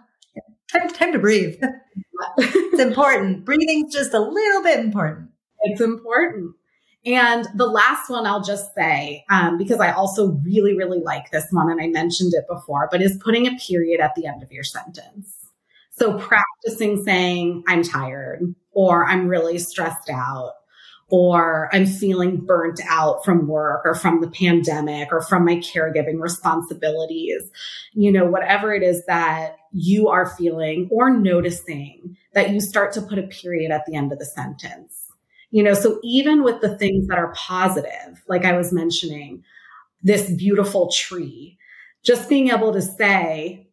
time, 0.71 0.89
time 0.89 1.13
to 1.13 1.19
breathe. 1.19 1.59
it's 2.39 2.81
important. 2.81 3.45
Breathing's 3.45 3.93
just 3.93 4.15
a 4.15 4.21
little 4.21 4.63
bit 4.63 4.81
important. 4.81 5.31
It's 5.63 5.81
important. 5.81 6.55
And 7.05 7.47
the 7.55 7.67
last 7.67 8.11
one 8.11 8.27
I'll 8.27 8.43
just 8.43 8.75
say, 8.75 9.25
um, 9.31 9.57
because 9.57 9.81
I 9.81 9.93
also 9.93 10.33
really, 10.45 10.77
really 10.77 11.01
like 11.01 11.31
this 11.31 11.47
one, 11.51 11.71
and 11.71 11.81
I 11.81 11.87
mentioned 11.87 12.33
it 12.35 12.45
before, 12.49 12.89
but 12.91 13.01
is 13.01 13.19
putting 13.23 13.47
a 13.47 13.57
period 13.57 14.01
at 14.01 14.15
the 14.15 14.27
end 14.27 14.43
of 14.43 14.53
your 14.53 14.65
sentence. 14.65 15.35
So 15.93 16.19
practicing 16.19 17.03
saying, 17.03 17.65
I'm 17.67 17.83
tired, 17.83 18.55
or 18.73 19.07
I'm 19.07 19.27
really 19.27 19.59
stressed 19.59 20.11
out, 20.11 20.53
or 21.11 21.71
I'm 21.73 21.87
feeling 21.87 22.45
burnt 22.45 22.81
out 22.89 23.25
from 23.25 23.47
work 23.47 23.83
or 23.85 23.95
from 23.95 24.21
the 24.21 24.31
pandemic 24.31 25.09
or 25.11 25.23
from 25.23 25.45
my 25.45 25.57
caregiving 25.57 26.21
responsibilities, 26.21 27.51
you 27.95 28.13
know, 28.13 28.27
whatever 28.27 28.75
it 28.75 28.83
is 28.83 29.05
that 29.07 29.57
you 29.73 30.09
are 30.09 30.29
feeling 30.37 30.89
or 30.91 31.11
noticing 31.11 32.17
that 32.35 32.51
you 32.51 32.61
start 32.61 32.93
to 32.93 33.03
put 33.03 33.19
a 33.19 33.23
period 33.23 33.71
at 33.71 33.87
the 33.87 33.97
end 33.97 34.13
of 34.13 34.19
the 34.19 34.27
sentence. 34.27 35.07
You 35.51 35.63
know, 35.63 35.73
so 35.73 35.99
even 36.05 36.43
with 36.43 36.61
the 36.61 36.77
things 36.77 37.07
that 37.07 37.19
are 37.19 37.33
positive, 37.35 38.23
like 38.29 38.45
I 38.45 38.57
was 38.57 38.71
mentioning, 38.71 39.43
this 40.03 40.31
beautiful 40.31 40.91
tree, 40.93 41.57
just 42.05 42.29
being 42.29 42.51
able 42.51 42.73
to 42.75 42.83
say, 42.83 43.71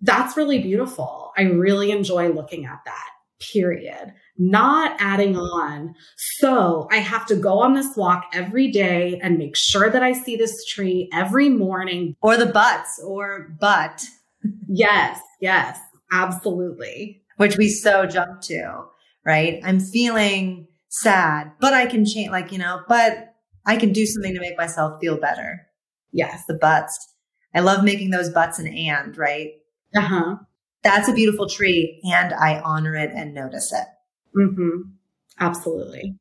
that's 0.00 0.36
really 0.36 0.58
beautiful. 0.60 1.32
I 1.36 1.42
really 1.42 1.90
enjoy 1.90 2.28
looking 2.28 2.64
at 2.64 2.80
that, 2.86 3.08
period. 3.40 4.14
Not 4.38 4.96
adding 5.00 5.36
on. 5.36 5.94
So 6.16 6.86
I 6.92 6.98
have 6.98 7.26
to 7.26 7.34
go 7.36 7.58
on 7.58 7.74
this 7.74 7.96
walk 7.96 8.26
every 8.32 8.70
day 8.70 9.18
and 9.22 9.36
make 9.36 9.56
sure 9.56 9.90
that 9.90 10.02
I 10.02 10.12
see 10.12 10.36
this 10.36 10.64
tree 10.64 11.08
every 11.12 11.48
morning. 11.48 12.14
Or 12.22 12.36
the 12.36 12.46
butts 12.46 13.00
or 13.04 13.48
but. 13.60 14.04
yes, 14.68 15.20
yes, 15.40 15.78
absolutely. 16.12 17.22
Which 17.36 17.56
we 17.56 17.68
so 17.68 18.06
jump 18.06 18.40
to, 18.42 18.84
right? 19.24 19.60
I'm 19.64 19.80
feeling 19.80 20.68
sad, 20.88 21.52
but 21.60 21.74
I 21.74 21.86
can 21.86 22.04
change, 22.04 22.30
like, 22.30 22.52
you 22.52 22.58
know, 22.58 22.82
but 22.88 23.34
I 23.66 23.76
can 23.76 23.92
do 23.92 24.06
something 24.06 24.34
to 24.34 24.40
make 24.40 24.56
myself 24.56 25.00
feel 25.00 25.16
better. 25.18 25.66
Yes. 26.12 26.44
The 26.46 26.54
butts. 26.54 26.96
I 27.54 27.60
love 27.60 27.82
making 27.84 28.10
those 28.10 28.30
butts 28.30 28.58
an 28.58 28.68
and, 28.68 29.16
right? 29.16 29.50
Uh 29.96 30.00
huh. 30.00 30.36
That's 30.82 31.08
a 31.08 31.12
beautiful 31.12 31.48
tree, 31.48 32.00
and 32.04 32.32
I 32.32 32.60
honor 32.60 32.94
it 32.94 33.10
and 33.14 33.34
notice 33.34 33.72
it. 33.72 33.86
Mm-hmm. 34.36 34.90
Absolutely. 35.40 36.16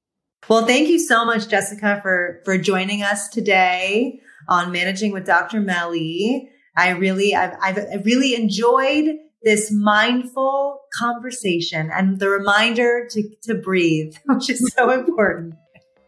Well, 0.47 0.65
thank 0.65 0.87
you 0.89 0.99
so 0.99 1.25
much, 1.25 1.49
Jessica, 1.49 1.99
for 2.01 2.41
for 2.45 2.57
joining 2.57 3.03
us 3.03 3.27
today 3.27 4.21
on 4.47 4.71
Managing 4.71 5.11
with 5.11 5.25
Dr. 5.25 5.59
Melly. 5.59 6.49
I 6.75 6.89
really, 6.89 7.33
I've, 7.33 7.55
I've 7.61 8.05
really 8.05 8.35
enjoyed 8.35 9.17
this 9.43 9.71
mindful 9.71 10.79
conversation 10.93 11.89
and 11.91 12.19
the 12.19 12.29
reminder 12.29 13.07
to, 13.11 13.23
to 13.43 13.55
breathe, 13.55 14.15
which 14.25 14.49
is 14.49 14.73
so 14.75 14.91
important. 14.91 15.55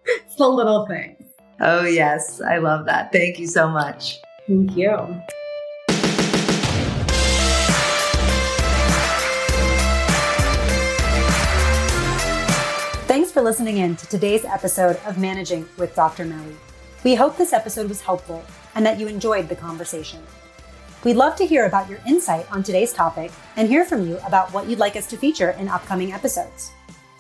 it's 0.06 0.36
the 0.36 0.48
little 0.48 0.86
things. 0.86 1.24
Oh, 1.60 1.86
yes. 1.86 2.40
I 2.42 2.60
love 2.60 2.86
that. 2.86 3.12
Thank 3.12 3.40
you 3.40 3.48
so 3.48 3.68
much. 3.68 4.18
Thank 4.48 4.78
you. 4.78 5.22
For 13.40 13.46
listening 13.46 13.78
in 13.78 13.96
to 13.96 14.06
today's 14.08 14.44
episode 14.44 15.00
of 15.06 15.18
Managing 15.18 15.66
with 15.78 15.96
Dr. 15.96 16.26
Melly. 16.26 16.58
We 17.06 17.16
hope 17.16 17.38
this 17.38 17.54
episode 17.54 17.88
was 17.88 18.02
helpful 18.02 18.44
and 18.76 18.86
that 18.86 19.00
you 19.00 19.08
enjoyed 19.08 19.48
the 19.48 19.56
conversation. 19.56 20.22
We'd 21.06 21.16
love 21.16 21.38
to 21.38 21.46
hear 21.46 21.66
about 21.66 21.90
your 21.90 22.02
insight 22.06 22.52
on 22.52 22.64
today's 22.64 22.92
topic 22.92 23.32
and 23.56 23.70
hear 23.70 23.86
from 23.86 24.06
you 24.06 24.18
about 24.28 24.52
what 24.52 24.68
you'd 24.68 24.80
like 24.80 24.98
us 24.98 25.08
to 25.12 25.16
feature 25.16 25.52
in 25.52 25.70
upcoming 25.70 26.12
episodes. 26.12 26.74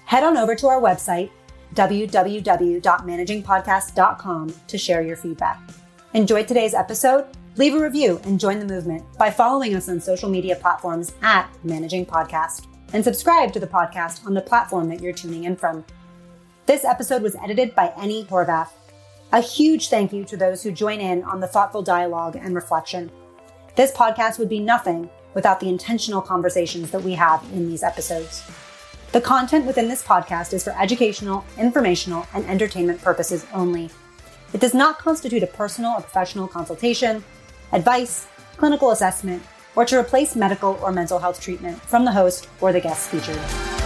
Head 0.03 0.25
on 0.25 0.35
over 0.35 0.55
to 0.55 0.67
our 0.67 0.81
website, 0.81 1.29
www.managingpodcast.com, 1.75 4.53
to 4.67 4.77
share 4.77 5.01
your 5.01 5.15
feedback. 5.15 5.61
Enjoyed 6.15 6.49
today's 6.49 6.73
episode? 6.73 7.27
Leave 7.55 7.75
a 7.75 7.81
review 7.81 8.19
and 8.25 8.41
join 8.41 8.59
the 8.59 8.65
movement 8.65 9.05
by 9.17 9.31
following 9.31 9.73
us 9.73 9.87
on 9.87 10.01
social 10.01 10.27
media 10.27 10.57
platforms 10.57 11.13
at 11.21 11.49
Managing 11.63 12.05
Podcast 12.05 12.67
and 12.91 13.05
subscribe 13.05 13.53
to 13.53 13.61
the 13.61 13.67
podcast 13.67 14.25
on 14.25 14.33
the 14.33 14.41
platform 14.41 14.89
that 14.89 14.99
you're 14.99 15.13
tuning 15.13 15.45
in 15.45 15.55
from. 15.55 15.85
This 16.69 16.85
episode 16.85 17.23
was 17.23 17.35
edited 17.37 17.73
by 17.73 17.87
Annie 17.97 18.25
Horvath. 18.25 18.69
A 19.31 19.41
huge 19.41 19.89
thank 19.89 20.13
you 20.13 20.23
to 20.25 20.37
those 20.37 20.61
who 20.61 20.71
join 20.71 20.99
in 20.99 21.23
on 21.23 21.39
the 21.39 21.47
thoughtful 21.47 21.81
dialogue 21.81 22.35
and 22.35 22.53
reflection. 22.53 23.09
This 23.75 23.91
podcast 23.91 24.37
would 24.37 24.49
be 24.49 24.59
nothing 24.59 25.09
without 25.33 25.59
the 25.59 25.67
intentional 25.67 26.21
conversations 26.21 26.91
that 26.91 27.01
we 27.01 27.13
have 27.13 27.43
in 27.53 27.67
these 27.67 27.81
episodes. 27.81 28.43
The 29.13 29.19
content 29.19 29.65
within 29.65 29.87
this 29.87 30.03
podcast 30.03 30.53
is 30.53 30.63
for 30.63 30.79
educational, 30.79 31.43
informational, 31.57 32.27
and 32.35 32.45
entertainment 32.45 33.01
purposes 33.01 33.47
only. 33.51 33.89
It 34.53 34.61
does 34.61 34.75
not 34.75 34.99
constitute 34.99 35.41
a 35.41 35.47
personal 35.47 35.93
or 35.93 36.01
professional 36.01 36.47
consultation, 36.47 37.23
advice, 37.71 38.27
clinical 38.57 38.91
assessment, 38.91 39.41
or 39.75 39.85
to 39.85 39.97
replace 39.97 40.35
medical 40.35 40.79
or 40.83 40.91
mental 40.91 41.17
health 41.17 41.41
treatment 41.41 41.81
from 41.81 42.05
the 42.05 42.11
host 42.11 42.47
or 42.61 42.71
the 42.71 42.79
guests 42.79 43.07
featured. 43.07 43.78